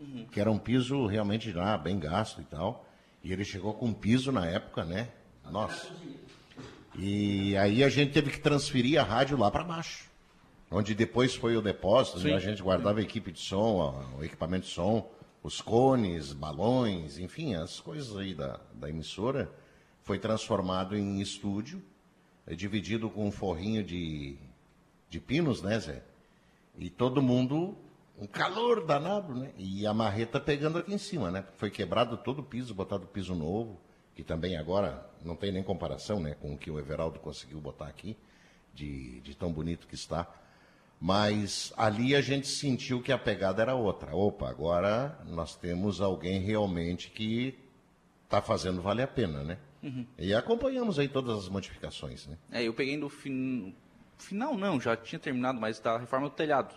[0.00, 0.26] uhum.
[0.32, 2.86] que era um piso realmente já bem gasto e tal.
[3.22, 5.08] E ele chegou com piso na época, né?
[5.48, 5.88] Nossa.
[6.98, 10.10] E aí a gente teve que transferir a rádio lá para baixo.
[10.70, 14.66] Onde depois foi o depósito, onde a gente guardava a equipe de som, o equipamento
[14.66, 15.10] de som,
[15.42, 19.50] os cones, balões, enfim, as coisas aí da, da emissora.
[20.02, 21.82] Foi transformado em estúdio,
[22.46, 24.36] é dividido com um forrinho de,
[25.08, 26.02] de pinos, né, Zé?
[26.78, 27.76] E todo mundo
[28.20, 29.50] um calor danado, né?
[29.56, 31.44] E a marreta pegando aqui em cima, né?
[31.56, 33.80] Foi quebrado todo o piso, botado piso novo,
[34.14, 36.34] que também agora não tem nem comparação, né?
[36.34, 38.16] Com o que o Everaldo conseguiu botar aqui,
[38.74, 40.30] de, de tão bonito que está.
[41.00, 44.14] Mas ali a gente sentiu que a pegada era outra.
[44.14, 47.58] Opa, agora nós temos alguém realmente que
[48.24, 49.58] está fazendo valer a pena, né?
[49.82, 50.06] Uhum.
[50.18, 52.36] E acompanhamos aí todas as modificações, né?
[52.52, 53.74] É, eu peguei no fin...
[54.18, 56.74] final, não, já tinha terminado, mas da reforma do telhado.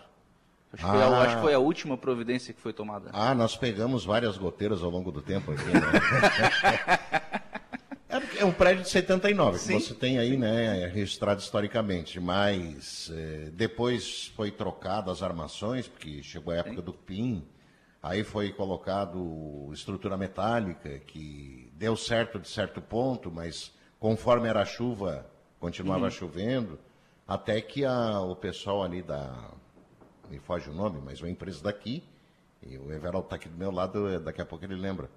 [0.72, 0.90] Acho, ah.
[0.90, 3.10] foi a, acho que foi a última providência que foi tomada.
[3.12, 7.24] Ah, nós pegamos várias goteiras ao longo do tempo aqui, né?
[8.14, 9.78] É, é um prédio de 79, Sim.
[9.78, 16.22] que você tem aí, né, registrado historicamente, mas é, depois foi trocado as armações, porque
[16.22, 16.82] chegou a época Sim.
[16.82, 17.44] do PIN,
[18.00, 24.64] aí foi colocado estrutura metálica, que deu certo de certo ponto, mas conforme era a
[24.64, 25.26] chuva,
[25.58, 26.10] continuava uhum.
[26.10, 26.78] chovendo,
[27.26, 29.50] até que a, o pessoal ali da
[30.30, 32.02] me foge o nome, mas uma empresa daqui,
[32.62, 35.10] e o Everaldo está aqui do meu lado, daqui a pouco ele lembra.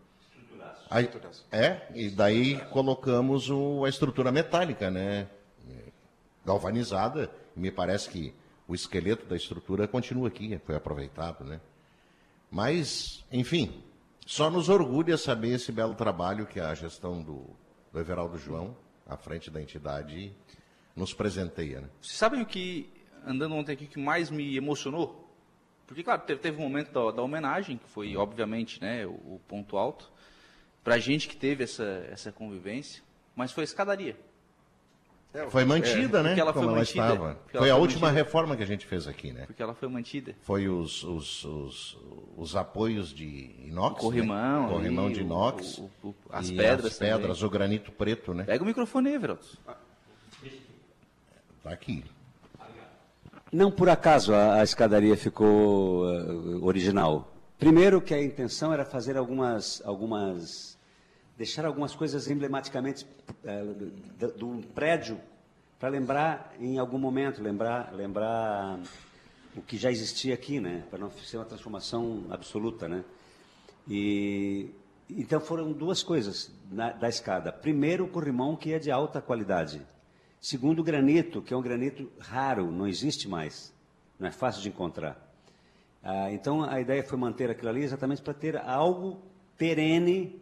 [0.90, 1.10] Aí,
[1.52, 5.28] é, e daí colocamos o, a estrutura metálica, né?
[6.46, 8.34] Galvanizada, e me parece que
[8.68, 11.60] o esqueleto da estrutura continua aqui, foi aproveitado, né?
[12.50, 13.84] Mas, enfim,
[14.28, 17.46] só nos orgulha saber esse belo trabalho que a gestão do,
[17.94, 18.76] do Everaldo João,
[19.08, 20.36] à frente da entidade,
[20.94, 21.80] nos presenteia.
[21.80, 21.90] Né?
[22.02, 22.92] Vocês sabem o que
[23.26, 25.34] andando ontem aqui que mais me emocionou?
[25.88, 29.42] Porque, claro, teve, teve um momento da, da, homenagem, que foi, obviamente, né, o, o
[29.48, 30.12] ponto alto,
[30.84, 33.02] para a gente que teve essa, essa convivência,
[33.34, 34.20] mas foi a escadaria.
[35.34, 36.40] É, foi mantida, é, né?
[36.40, 37.40] Ela Como foi ela mantida, estava.
[37.52, 38.24] Foi a última mantida.
[38.24, 39.46] reforma que a gente fez aqui, né?
[39.46, 40.36] Porque ela foi mantida.
[40.42, 41.98] Foi os, os, os,
[42.38, 44.02] os apoios de inox.
[44.02, 44.64] O corrimão.
[44.64, 44.70] Né?
[44.70, 45.78] Corrimão de inox.
[45.78, 46.94] O, o, as pedras.
[46.94, 47.46] As pedras, também.
[47.46, 48.44] o granito preto, né?
[48.46, 49.44] Pega o microfone aí, Veraldo.
[51.64, 52.04] Tá aqui.
[53.52, 57.34] Não por acaso a, a escadaria ficou uh, original.
[57.58, 60.77] Primeiro que a intenção era fazer algumas, algumas
[61.38, 63.74] deixar algumas coisas emblematicamente uh,
[64.18, 65.20] do, do prédio
[65.80, 68.80] para lembrar em algum momento, lembrar, lembrar
[69.56, 70.84] o que já existia aqui, né?
[70.90, 73.04] Para não ser uma transformação absoluta, né?
[73.88, 74.72] E
[75.10, 77.52] então foram duas coisas na, da escada.
[77.52, 79.82] Primeiro, o corrimão que é de alta qualidade.
[80.42, 83.74] Segundo, o granito, que é um granito raro, não existe mais.
[84.20, 85.18] não é fácil de encontrar.
[86.04, 89.22] Ah, então a ideia foi manter aquilo ali exatamente para ter algo
[89.58, 90.42] perene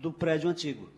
[0.00, 0.88] do prédio antigo.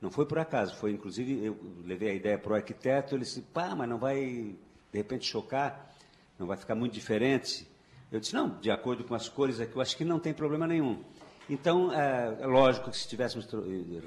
[0.00, 3.42] Não foi por acaso, foi inclusive, eu levei a ideia para o arquiteto, ele disse,
[3.42, 4.54] pá, mas não vai
[4.92, 5.92] de repente chocar,
[6.38, 7.66] não vai ficar muito diferente.
[8.10, 10.66] Eu disse, não, de acordo com as cores aqui, eu acho que não tem problema
[10.66, 11.02] nenhum.
[11.50, 13.48] Então, é, é lógico que se tivéssemos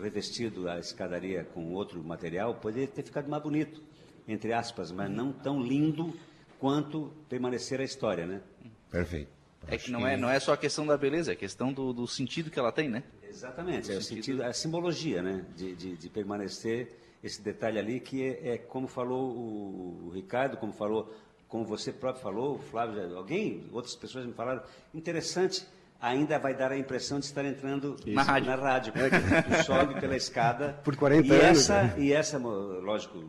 [0.01, 3.81] revestido a escadaria com outro material, poderia ter ficado mais bonito,
[4.27, 6.13] entre aspas, mas não tão lindo
[6.59, 8.41] quanto permanecer a história, né?
[8.89, 9.29] Perfeito.
[9.67, 11.91] É que não, É, não é só a questão da beleza, é a questão do,
[11.91, 13.03] do sentido que ela tem, né?
[13.31, 15.45] Exatamente, é o sentido, a simbologia, né?
[15.55, 16.91] De, de, de permanecer
[17.23, 21.13] esse detalhe ali que é, é como falou o, o, Ricardo, como falou,
[21.47, 24.61] como você próprio falou, o Flávio, alguém, outras pessoas me falaram,
[24.93, 25.65] interessante,
[25.99, 28.11] ainda vai dar a impressão de estar entrando Isso.
[28.11, 30.79] na rádio, na rádio tu sobe pela escada.
[30.83, 31.43] Por 40 e anos.
[31.43, 31.95] Essa, né?
[31.99, 33.23] E essa, lógico,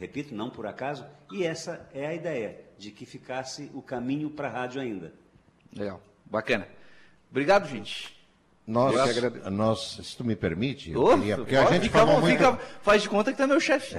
[0.00, 4.48] repito, não por acaso, e essa é a ideia, de que ficasse o caminho para
[4.48, 5.12] a rádio ainda.
[5.76, 6.66] Legal, bacana.
[7.30, 8.17] Obrigado, gente.
[8.68, 8.94] Nós,
[9.50, 12.36] nós, se tu me permite, eu queria, porque a gente fica, falou muito...
[12.36, 13.96] fica, faz de conta que tu é meu chefe.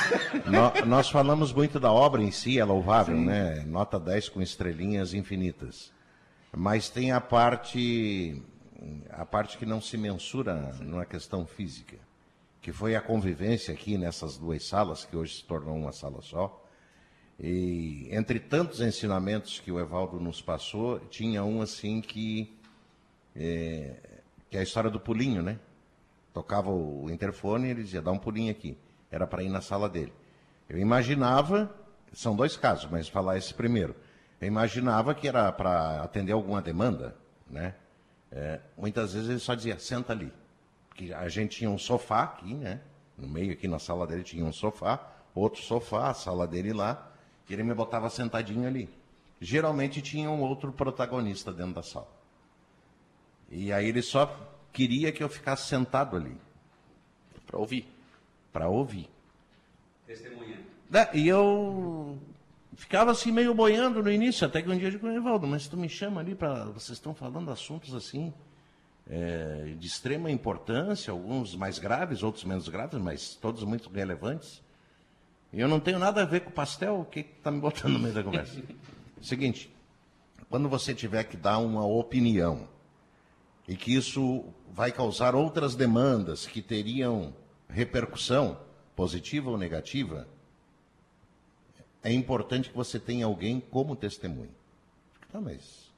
[0.50, 3.26] nós, nós, falamos muito da obra em si, é louvável, Sim.
[3.26, 3.62] né?
[3.66, 5.92] Nota 10 com estrelinhas infinitas.
[6.50, 8.42] Mas tem a parte,
[9.10, 11.98] a parte que não se mensura numa questão física,
[12.62, 16.64] que foi a convivência aqui nessas duas salas, que hoje se tornou uma sala só.
[17.38, 22.55] E entre tantos ensinamentos que o Evaldo nos passou, tinha um assim que
[23.38, 23.96] é,
[24.48, 25.58] que é a história do pulinho, né?
[26.32, 28.76] Tocava o interfone e ele dizia, dá um pulinho aqui.
[29.10, 30.12] Era para ir na sala dele.
[30.68, 31.74] Eu imaginava,
[32.12, 33.94] são dois casos, mas falar esse primeiro.
[34.40, 37.16] Eu imaginava que era para atender alguma demanda,
[37.48, 37.74] né?
[38.30, 40.32] É, muitas vezes ele só dizia, senta ali.
[40.88, 42.80] Porque a gente tinha um sofá aqui, né?
[43.16, 45.00] No meio aqui na sala dele tinha um sofá,
[45.34, 47.10] outro sofá, a sala dele lá,
[47.48, 48.90] e ele me botava sentadinho ali.
[49.40, 52.15] Geralmente tinha um outro protagonista dentro da sala.
[53.50, 54.26] E aí ele só
[54.72, 56.36] queria que eu ficasse sentado ali.
[57.46, 57.86] Para ouvir.
[58.52, 59.08] Para ouvir.
[60.06, 60.64] Testemunhando.
[60.92, 62.18] É, e eu
[62.74, 65.76] ficava assim meio boiando no início, até que um dia eu digo, Evaldo, mas tu
[65.76, 66.64] me chama ali para.
[66.66, 68.32] Vocês estão falando assuntos assim
[69.08, 74.62] é, de extrema importância, alguns mais graves, outros menos graves, mas todos muito relevantes.
[75.52, 77.98] E eu não tenho nada a ver com pastel, o que está me botando no
[77.98, 78.60] meio da conversa?
[79.22, 79.72] Seguinte,
[80.50, 82.68] quando você tiver que dar uma opinião
[83.68, 87.34] e que isso vai causar outras demandas que teriam
[87.68, 88.58] repercussão,
[88.94, 90.26] positiva ou negativa,
[92.02, 94.54] é importante que você tenha alguém como testemunho.
[95.32, 95.92] Tá, mas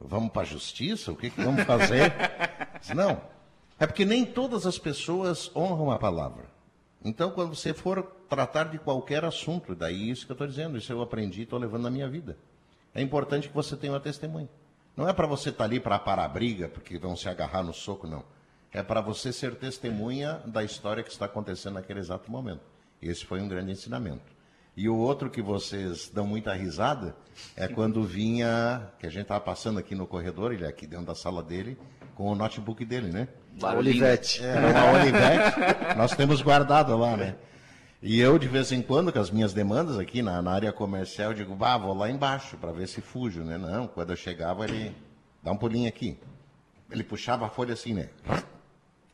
[0.00, 1.12] vamos para a justiça?
[1.12, 2.12] O que, que vamos fazer?
[2.94, 3.20] Não.
[3.78, 6.46] É porque nem todas as pessoas honram a palavra.
[7.04, 10.92] Então, quando você for tratar de qualquer assunto, daí isso que eu estou dizendo, isso
[10.92, 12.36] eu aprendi e estou levando na minha vida.
[12.92, 14.48] É importante que você tenha uma testemunha.
[14.98, 17.62] Não é para você estar tá ali para parar a briga, porque vão se agarrar
[17.62, 18.24] no soco, não.
[18.72, 22.62] É para você ser testemunha da história que está acontecendo naquele exato momento.
[23.00, 24.36] Esse foi um grande ensinamento.
[24.76, 27.14] E o outro que vocês dão muita risada
[27.56, 31.06] é quando vinha, que a gente estava passando aqui no corredor, ele é aqui dentro
[31.06, 31.78] da sala dele,
[32.16, 33.28] com o notebook dele, né?
[33.62, 34.44] Olivete.
[34.44, 34.56] É,
[35.00, 35.96] Olivete.
[35.96, 37.36] nós temos guardado lá, né?
[38.00, 41.34] E eu, de vez em quando, com as minhas demandas aqui na, na área comercial,
[41.34, 43.58] digo, bah, vou lá embaixo para ver se fujo, né?
[43.58, 44.94] Não, quando eu chegava, ele
[45.42, 46.16] dá um pulinho aqui.
[46.90, 48.08] Ele puxava a folha assim, né?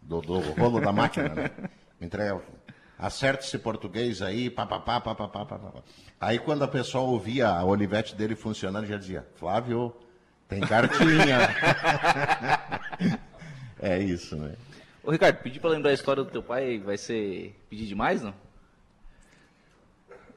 [0.02, 1.50] Do, do rolo da máquina, né?
[1.98, 2.42] Me entregava.
[2.98, 5.82] Acerta esse português aí, papapá, papapá, papapá.
[6.20, 9.96] Aí quando a pessoa ouvia a Olivete dele funcionando, já dizia, Flávio,
[10.46, 11.38] tem cartinha.
[13.80, 14.54] é isso, né?
[15.02, 18.34] Ô Ricardo, pedir para lembrar a história do teu pai vai ser pedir demais, não?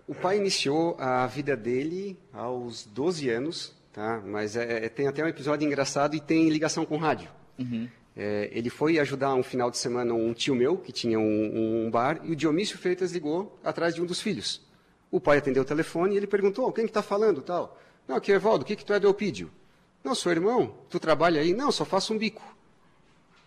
[0.08, 4.22] O pai iniciou a vida dele aos 12 anos, tá?
[4.26, 7.30] mas é, é, tem até um episódio engraçado e tem ligação com rádio.
[7.60, 7.90] Uhum.
[8.16, 11.92] É, ele foi ajudar um final de semana um tio meu, que tinha um, um,
[11.92, 14.66] bar, e o Dionísio Freitas ligou atrás de um dos filhos.
[15.12, 17.78] O pai atendeu o telefone e ele perguntou, quem que está falando tal?
[18.08, 19.52] Não, aqui é Evaldo, o que, que tu é do Eupídio?
[20.04, 21.54] Não, sou irmão, tu trabalha aí?
[21.54, 22.42] Não, só faço um bico.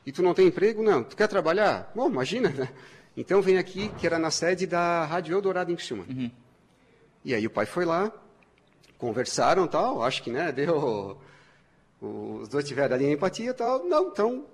[0.04, 0.82] E tu não tem emprego?
[0.82, 1.02] Não.
[1.02, 1.90] Tu quer trabalhar?
[1.94, 2.68] Bom, imagina, né?
[3.16, 6.04] Então vem aqui, que era na sede da Rádio Eldorado em Criciúma.
[6.08, 6.30] Uhum.
[7.24, 8.12] E aí o pai foi lá,
[8.98, 11.18] conversaram tal, acho que né, deu.
[12.00, 13.84] Os dois tiveram ali empatia tal.
[13.84, 14.46] Não, então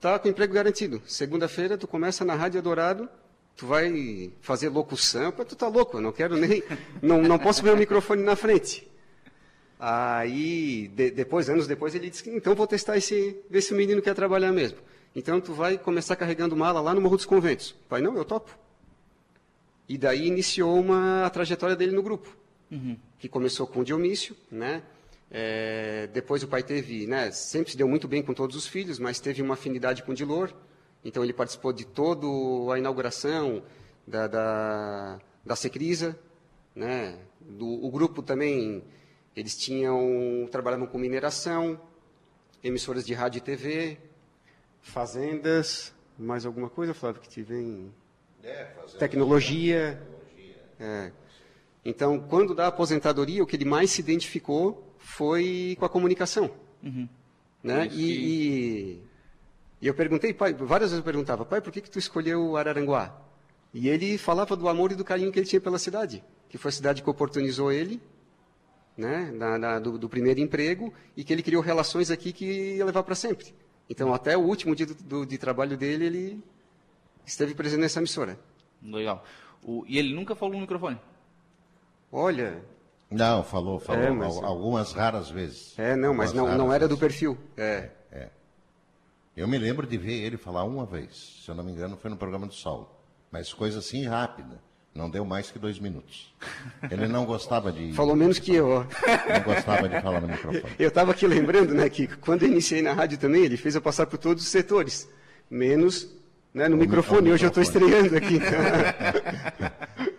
[0.00, 1.02] tá com emprego garantido.
[1.06, 3.08] Segunda-feira tu começa na Rádio Dourado,
[3.56, 6.62] tu vai fazer locução, tu tá louco, eu não quero nem.
[7.02, 8.88] Não, não posso ver o microfone na frente.
[9.78, 14.02] Aí, de, depois, anos depois, ele disse, então vou testar esse, ver se o menino
[14.02, 14.78] quer trabalhar mesmo.
[15.14, 17.74] Então tu vai começar carregando mala lá no Morro dos Conventos.
[17.88, 18.56] Pai, não, eu topo.
[19.88, 22.36] E daí iniciou uma a trajetória dele no grupo.
[23.18, 24.82] que começou com o Dionísio, né?
[25.30, 28.98] É, depois o pai teve, né, sempre se deu muito bem com todos os filhos,
[28.98, 30.54] mas teve uma afinidade com o Dilor,
[31.04, 32.26] então ele participou de toda
[32.72, 33.62] a inauguração
[34.06, 36.18] da, da, da Secrisa,
[36.74, 37.18] né?
[37.40, 38.82] Do, o grupo também,
[39.36, 41.78] eles tinham, trabalhavam com mineração,
[42.62, 43.98] emissoras de rádio e TV,
[44.80, 47.92] fazendas, mais alguma coisa, Flávio, que tive em
[48.98, 50.00] tecnologia.
[50.80, 51.12] É.
[51.84, 56.50] Então, quando da aposentadoria, o que ele mais se identificou foi com a comunicação.
[57.62, 57.88] Né?
[57.92, 59.02] E, e,
[59.82, 63.16] e eu perguntei, pai, várias vezes eu perguntava, pai, por que, que tu escolheu Araranguá?
[63.72, 66.68] E ele falava do amor e do carinho que ele tinha pela cidade, que foi
[66.70, 68.00] a cidade que oportunizou ele,
[68.96, 72.84] né, na, na- do, do primeiro emprego, e que ele criou relações aqui que ia
[72.84, 73.54] levar para sempre.
[73.88, 76.44] Então, até o último dia do, do- de trabalho dele, ele
[77.28, 78.38] esteve presente nessa emissora.
[78.82, 79.24] Legal.
[79.62, 80.98] O- e ele nunca falou no microfone?
[82.10, 82.62] Olha,
[83.10, 85.78] Não, falou, falou É, mas- al- algumas raras vezes.
[85.78, 87.00] é, não, mas não, não era do vezes.
[87.00, 87.38] perfil.
[87.56, 87.90] É.
[89.36, 92.10] Eu me lembro de ver ele falar uma vez, se eu não me engano, foi
[92.10, 92.90] no programa do Saulo.
[93.30, 94.60] Mas coisa assim rápida.
[94.92, 96.34] Não deu mais que dois minutos.
[96.90, 97.92] Ele não gostava de.
[97.94, 98.80] Falou menos que eu, ó.
[99.32, 100.74] Não gostava de falar no microfone.
[100.76, 103.80] Eu estava aqui lembrando, né, que quando eu iniciei na rádio também, ele fez eu
[103.82, 105.08] passar por todos os setores,
[105.48, 106.08] menos
[106.54, 107.30] né, no mi- microfone.
[107.32, 107.90] Hoje eu estou microfone.
[107.92, 108.36] estreando aqui.
[108.36, 109.68] então.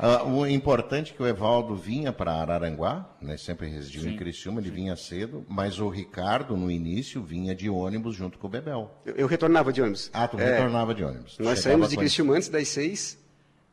[0.00, 4.60] Ah, o importante é que o Evaldo vinha para Araranguá, né, sempre residiu em Criciúma,
[4.60, 8.92] ele vinha cedo, mas o Ricardo, no início, vinha de ônibus junto com o Bebel.
[9.04, 10.08] eu, eu retornava de ônibus.
[10.14, 11.36] Ah, tu É, retornava de ônibus.
[11.36, 13.18] Tu Nós chegava saímos de Criciúma antes das seis,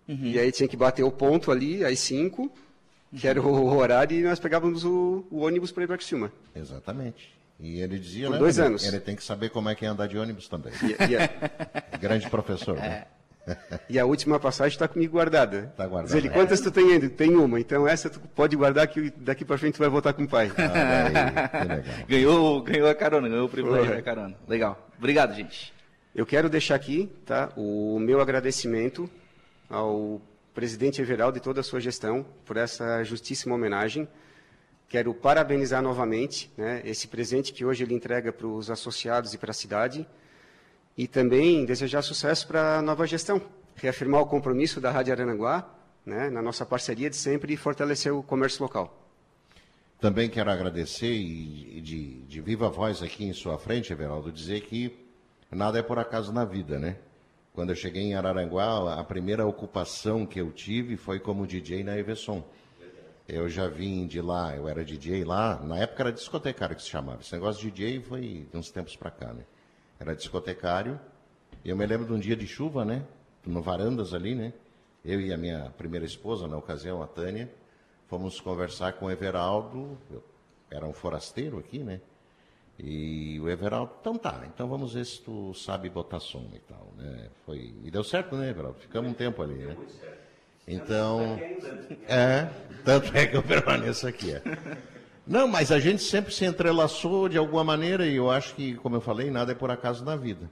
[0.07, 2.51] e aí tinha que bater o ponto ali, às cinco,
[3.15, 6.31] que era o horário, e nós pegávamos o, o ônibus para ir para Criciúma.
[6.55, 7.34] Exatamente.
[7.59, 8.85] E ele dizia, Por né, dois ele, anos.
[8.85, 10.73] ele tem que saber como é que é andar de ônibus também.
[10.83, 11.29] E, e a,
[11.97, 13.05] Grande professor, né?
[13.89, 15.73] e a última passagem está comigo guardada.
[15.77, 16.13] Tá guardada.
[16.13, 17.09] Diz ele, quantas tu tem ainda?
[17.09, 20.23] Tem uma, então essa tu pode guardar que daqui para frente tu vai voltar com
[20.23, 20.51] o pai.
[20.57, 21.83] Ah, daí, que legal.
[22.07, 23.95] Ganhou, ganhou a carona, ganhou o privilégio Foi.
[23.95, 24.35] da carona.
[24.47, 24.89] Legal.
[24.97, 25.73] Obrigado, gente.
[26.13, 29.09] Eu quero deixar aqui tá, o meu agradecimento
[29.69, 30.21] ao
[30.53, 34.07] presidente Everaldo e toda a sua gestão por essa justíssima homenagem.
[34.87, 39.51] Quero parabenizar novamente né, esse presente que hoje ele entrega para os associados e para
[39.51, 40.07] a cidade.
[40.97, 43.41] E também desejar sucesso para a nova gestão.
[43.75, 45.69] Reafirmar o compromisso da Rádio Arananguá
[46.05, 49.01] né, na nossa parceria de sempre fortalecer o comércio local.
[49.99, 54.61] Também quero agradecer e, e de, de viva voz aqui em sua frente, Everaldo, dizer
[54.61, 54.95] que
[55.49, 56.97] nada é por acaso na vida, né?
[57.53, 61.97] Quando eu cheguei em Araranguá, a primeira ocupação que eu tive foi como DJ na
[61.97, 62.43] Everson.
[63.27, 66.89] Eu já vim de lá, eu era DJ lá, na época era discotecário que se
[66.89, 67.21] chamava.
[67.21, 69.43] Esse negócio de DJ foi de uns tempos pra cá, né?
[69.99, 70.99] Era discotecário.
[71.63, 73.03] E eu me lembro de um dia de chuva, né?
[73.43, 74.53] No Varandas ali, né?
[75.03, 77.51] Eu e a minha primeira esposa, na ocasião, a Tânia,
[78.07, 80.23] fomos conversar com o Everaldo, eu
[80.69, 82.01] era um forasteiro aqui, né?
[82.77, 86.91] E o Everaldo, então tá, então vamos ver se tu sabe botar som e tal,
[86.97, 87.29] né?
[87.45, 88.79] Foi, e deu certo, né, Everaldo?
[88.79, 89.77] Ficamos um tempo ali, né?
[90.67, 91.39] Então,
[92.07, 92.47] é,
[92.83, 94.31] tanto é que eu permaneço aqui.
[94.31, 94.41] É.
[95.27, 98.95] Não, mas a gente sempre se entrelaçou de alguma maneira e eu acho que, como
[98.95, 100.49] eu falei, nada é por acaso na vida.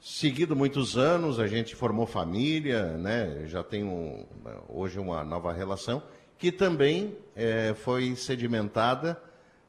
[0.00, 3.44] Seguido muitos anos, a gente formou família, né?
[3.46, 4.24] Já tem um,
[4.68, 6.02] hoje uma nova relação
[6.38, 9.20] que também eh, foi sedimentada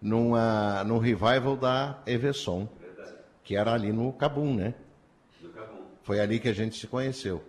[0.01, 2.67] numa, num revival da Everson,
[3.43, 4.73] que era ali no Cabum, né?
[6.01, 7.43] Foi ali que a gente se conheceu.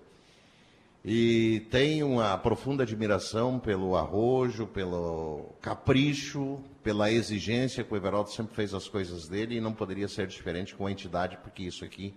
[1.05, 8.55] E tenho uma profunda admiração pelo arrojo, pelo capricho, pela exigência que o Everaldo sempre
[8.55, 12.15] fez as coisas dele e não poderia ser diferente com a entidade, porque isso aqui,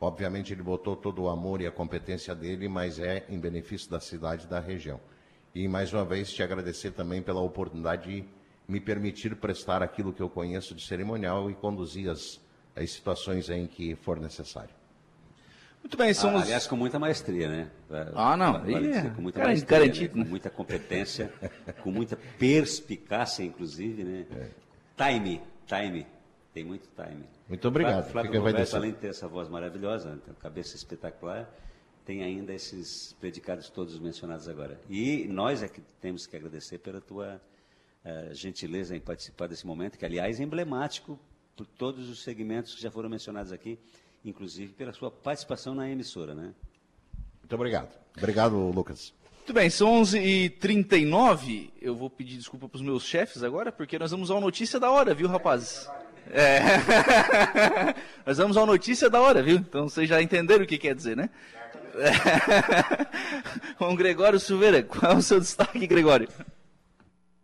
[0.00, 3.98] obviamente, ele botou todo o amor e a competência dele, mas é em benefício da
[3.98, 5.00] cidade e da região.
[5.52, 8.24] E mais uma vez te agradecer também pela oportunidade de
[8.68, 12.40] me permitir prestar aquilo que eu conheço de cerimonial e conduzir as,
[12.76, 14.77] as situações em que for necessário.
[15.82, 16.42] Muito bem, Ah, somos.
[16.42, 17.70] aliás, com muita maestria, né?
[18.14, 20.18] Ah, não, Vale aí dizer, é com muita maestria, garantido, né?
[20.18, 20.24] né?
[20.24, 21.32] com muita competência,
[21.82, 24.26] com muita perspicácia, inclusive, né?
[24.96, 26.06] Time, time,
[26.52, 27.24] tem muito time.
[27.48, 28.10] Muito obrigado.
[28.10, 31.48] Flávio, Flávio Roberto, além de ter essa voz maravilhosa, uma cabeça espetacular,
[32.04, 34.80] tem ainda esses predicados todos mencionados agora.
[34.88, 37.40] E nós é que temos que agradecer pela tua
[38.04, 41.18] eh, gentileza em participar desse momento, que aliás é emblemático
[41.54, 43.78] por todos os segmentos que já foram mencionados aqui,
[44.28, 46.52] inclusive pela sua participação na emissora, né?
[47.40, 47.88] Muito obrigado.
[48.16, 49.12] Obrigado, Lucas.
[49.38, 51.70] Muito bem, são 11h39.
[51.80, 54.90] Eu vou pedir desculpa para os meus chefes agora, porque nós vamos ao Notícia da
[54.90, 55.88] Hora, viu, rapazes?
[56.30, 56.60] É.
[58.26, 59.56] nós vamos ao Notícia da Hora, viu?
[59.56, 61.30] Então vocês já entenderam o que quer dizer, né?
[63.78, 66.28] Com Gregório Silveira, qual é o seu destaque, Gregório?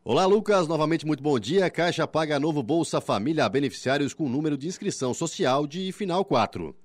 [0.07, 0.69] Olá, Lucas.
[0.69, 1.71] Novamente, muito bom dia.
[1.71, 6.77] Caixa paga novo Bolsa Família a beneficiários com número de inscrição social de final 4.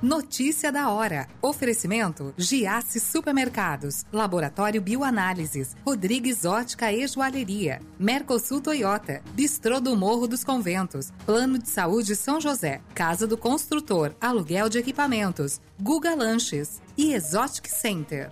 [0.00, 1.26] Notícia da hora.
[1.42, 10.44] Oferecimento: Giasse Supermercados, Laboratório Bioanálises, Rodrigues Ótica e Joalheria, Mercosul Toyota, Bistrô do Morro dos
[10.44, 17.12] Conventos, Plano de Saúde São José, Casa do Construtor, Aluguel de Equipamentos, Guga Lanches e
[17.12, 18.30] Exotic Center.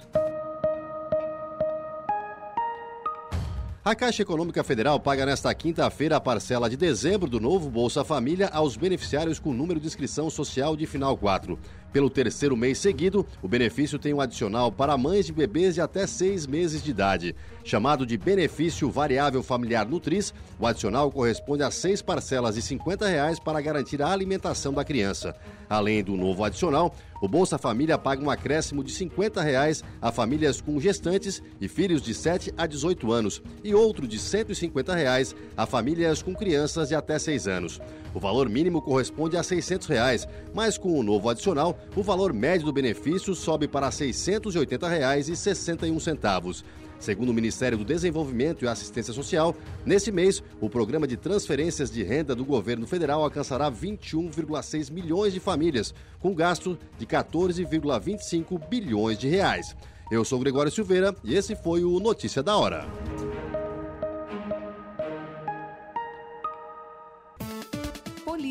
[3.88, 8.50] A Caixa Econômica Federal paga nesta quinta-feira a parcela de dezembro do novo Bolsa Família
[8.52, 11.58] aos beneficiários com número de inscrição social de final 4.
[11.92, 16.06] Pelo terceiro mês seguido, o benefício tem um adicional para mães de bebês de até
[16.06, 17.34] seis meses de idade.
[17.64, 23.38] Chamado de benefício variável familiar Nutris, o adicional corresponde a seis parcelas de 50 reais
[23.38, 25.34] para garantir a alimentação da criança.
[25.68, 30.60] Além do novo adicional, o Bolsa Família paga um acréscimo de 50 reais a famílias
[30.60, 35.66] com gestantes e filhos de 7 a 18 anos e outro de 150 reais a
[35.66, 37.80] famílias com crianças de até 6 anos.
[38.14, 42.64] O valor mínimo corresponde a 600 reais, mas com o novo adicional, o valor médio
[42.66, 46.64] do benefício sobe para R$ 680,61.
[46.98, 49.54] Segundo o Ministério do Desenvolvimento e Assistência Social,
[49.86, 55.38] nesse mês, o programa de transferências de renda do governo federal alcançará 21,6 milhões de
[55.38, 59.76] famílias, com gasto de 14,25 bilhões de reais.
[60.10, 62.88] Eu sou Gregório Silveira e esse foi o Notícia da Hora.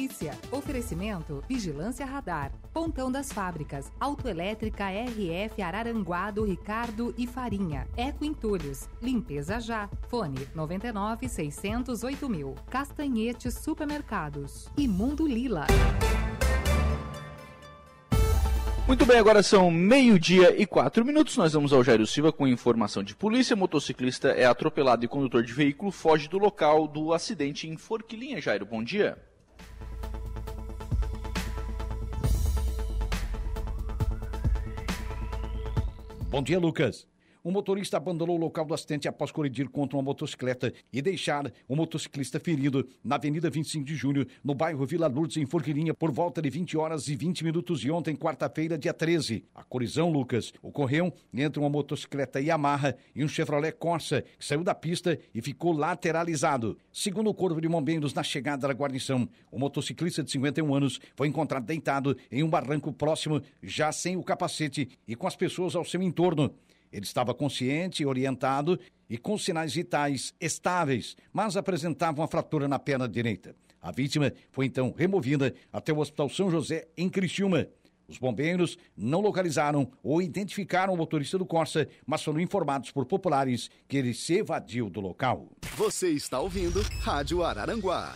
[0.08, 0.38] Polícia.
[0.52, 2.54] Oferecimento: Vigilância Radar.
[2.74, 3.92] Pontão das Fábricas.
[4.00, 7.86] Autoelétrica RF Araranguá do Ricardo e Farinha.
[7.98, 8.88] Eco Entulhos.
[9.02, 9.90] Limpeza já.
[10.08, 12.56] Fone 99 608 mil.
[12.70, 14.70] Castanhetes Supermercados.
[14.78, 15.68] E Mundo Lila.
[18.88, 21.36] Muito bem, agora são meio-dia e quatro minutos.
[21.36, 23.58] Nós vamos ao Jairo Silva com informação de polícia.
[23.58, 28.40] Motociclista é atropelado e condutor de veículo foge do local do acidente em Forquilinha.
[28.40, 29.27] Jairo, bom dia.
[36.38, 37.08] Bom dia, Lucas.
[37.48, 41.78] Um motorista abandonou o local do acidente após colidir contra uma motocicleta e deixar o
[41.78, 46.42] motociclista ferido na Avenida 25 de Junho, no bairro Vila Lourdes, em Forquilinha, por volta
[46.42, 49.46] de 20 horas e 20 minutos de ontem, quarta-feira, dia 13.
[49.56, 54.76] A colisão, Lucas, ocorreu entre uma motocicleta Yamaha e um Chevrolet Corsa, que saiu da
[54.76, 56.78] pista e ficou lateralizado.
[56.92, 61.30] Segundo o Corpo de Bombeiros, na chegada da guarnição, o motociclista de 51 anos foi
[61.30, 65.86] encontrado deitado em um barranco próximo, já sem o capacete e com as pessoas ao
[65.86, 66.54] seu entorno.
[66.92, 68.80] Ele estava consciente, orientado
[69.10, 73.56] e com sinais vitais estáveis, mas apresentava uma fratura na perna direita.
[73.82, 77.68] A vítima foi então removida até o Hospital São José, em Criciúma.
[78.08, 83.70] Os bombeiros não localizaram ou identificaram o motorista do Corsa, mas foram informados por populares
[83.88, 85.50] que ele se evadiu do local.
[85.76, 88.16] Você está ouvindo Rádio Araranguá.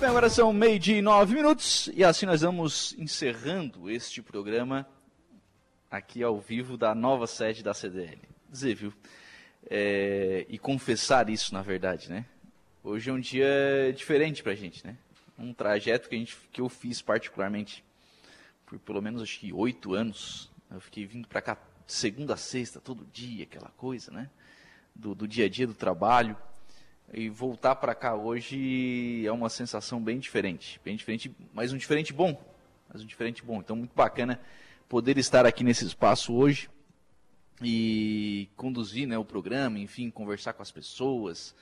[0.00, 4.86] Bem, agora são meio-dia nove minutos e assim nós vamos encerrando este programa
[5.90, 8.20] aqui ao vivo da nova sede da CDL.
[8.48, 8.92] Dizer, viu?
[9.70, 12.26] É, e confessar isso, na verdade, né?
[12.82, 14.96] Hoje é um dia diferente pra gente, né?
[15.38, 17.84] Um trajeto que, a gente, que eu fiz particularmente
[18.66, 20.50] por pelo menos acho que oito anos.
[20.70, 24.28] Eu fiquei vindo para cá segunda a sexta, todo dia, aquela coisa, né?
[24.94, 26.36] Do, do dia a dia do trabalho.
[27.16, 32.12] E voltar para cá hoje é uma sensação bem diferente, bem diferente, mas um diferente
[32.12, 32.42] bom,
[32.92, 33.60] mas um diferente bom.
[33.60, 34.40] Então muito bacana
[34.88, 36.68] poder estar aqui nesse espaço hoje
[37.62, 41.54] e conduzir né, o programa, enfim, conversar com as pessoas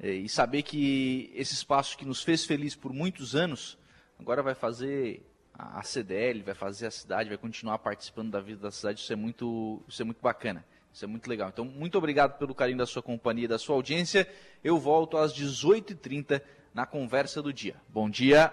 [0.00, 3.76] é, e saber que esse espaço que nos fez feliz por muitos anos
[4.18, 8.70] agora vai fazer a CDL, vai fazer a cidade, vai continuar participando da vida da
[8.70, 9.00] cidade.
[9.00, 10.64] Isso é muito, isso é muito bacana.
[10.96, 11.50] Isso é muito legal.
[11.50, 14.26] Então, muito obrigado pelo carinho da sua companhia da sua audiência.
[14.64, 16.40] Eu volto às 18h30
[16.72, 17.76] na conversa do dia.
[17.86, 18.50] Bom dia.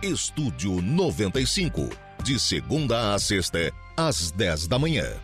[0.00, 1.88] Estúdio 95.
[2.22, 5.20] De segunda a sexta, às 10 da manhã.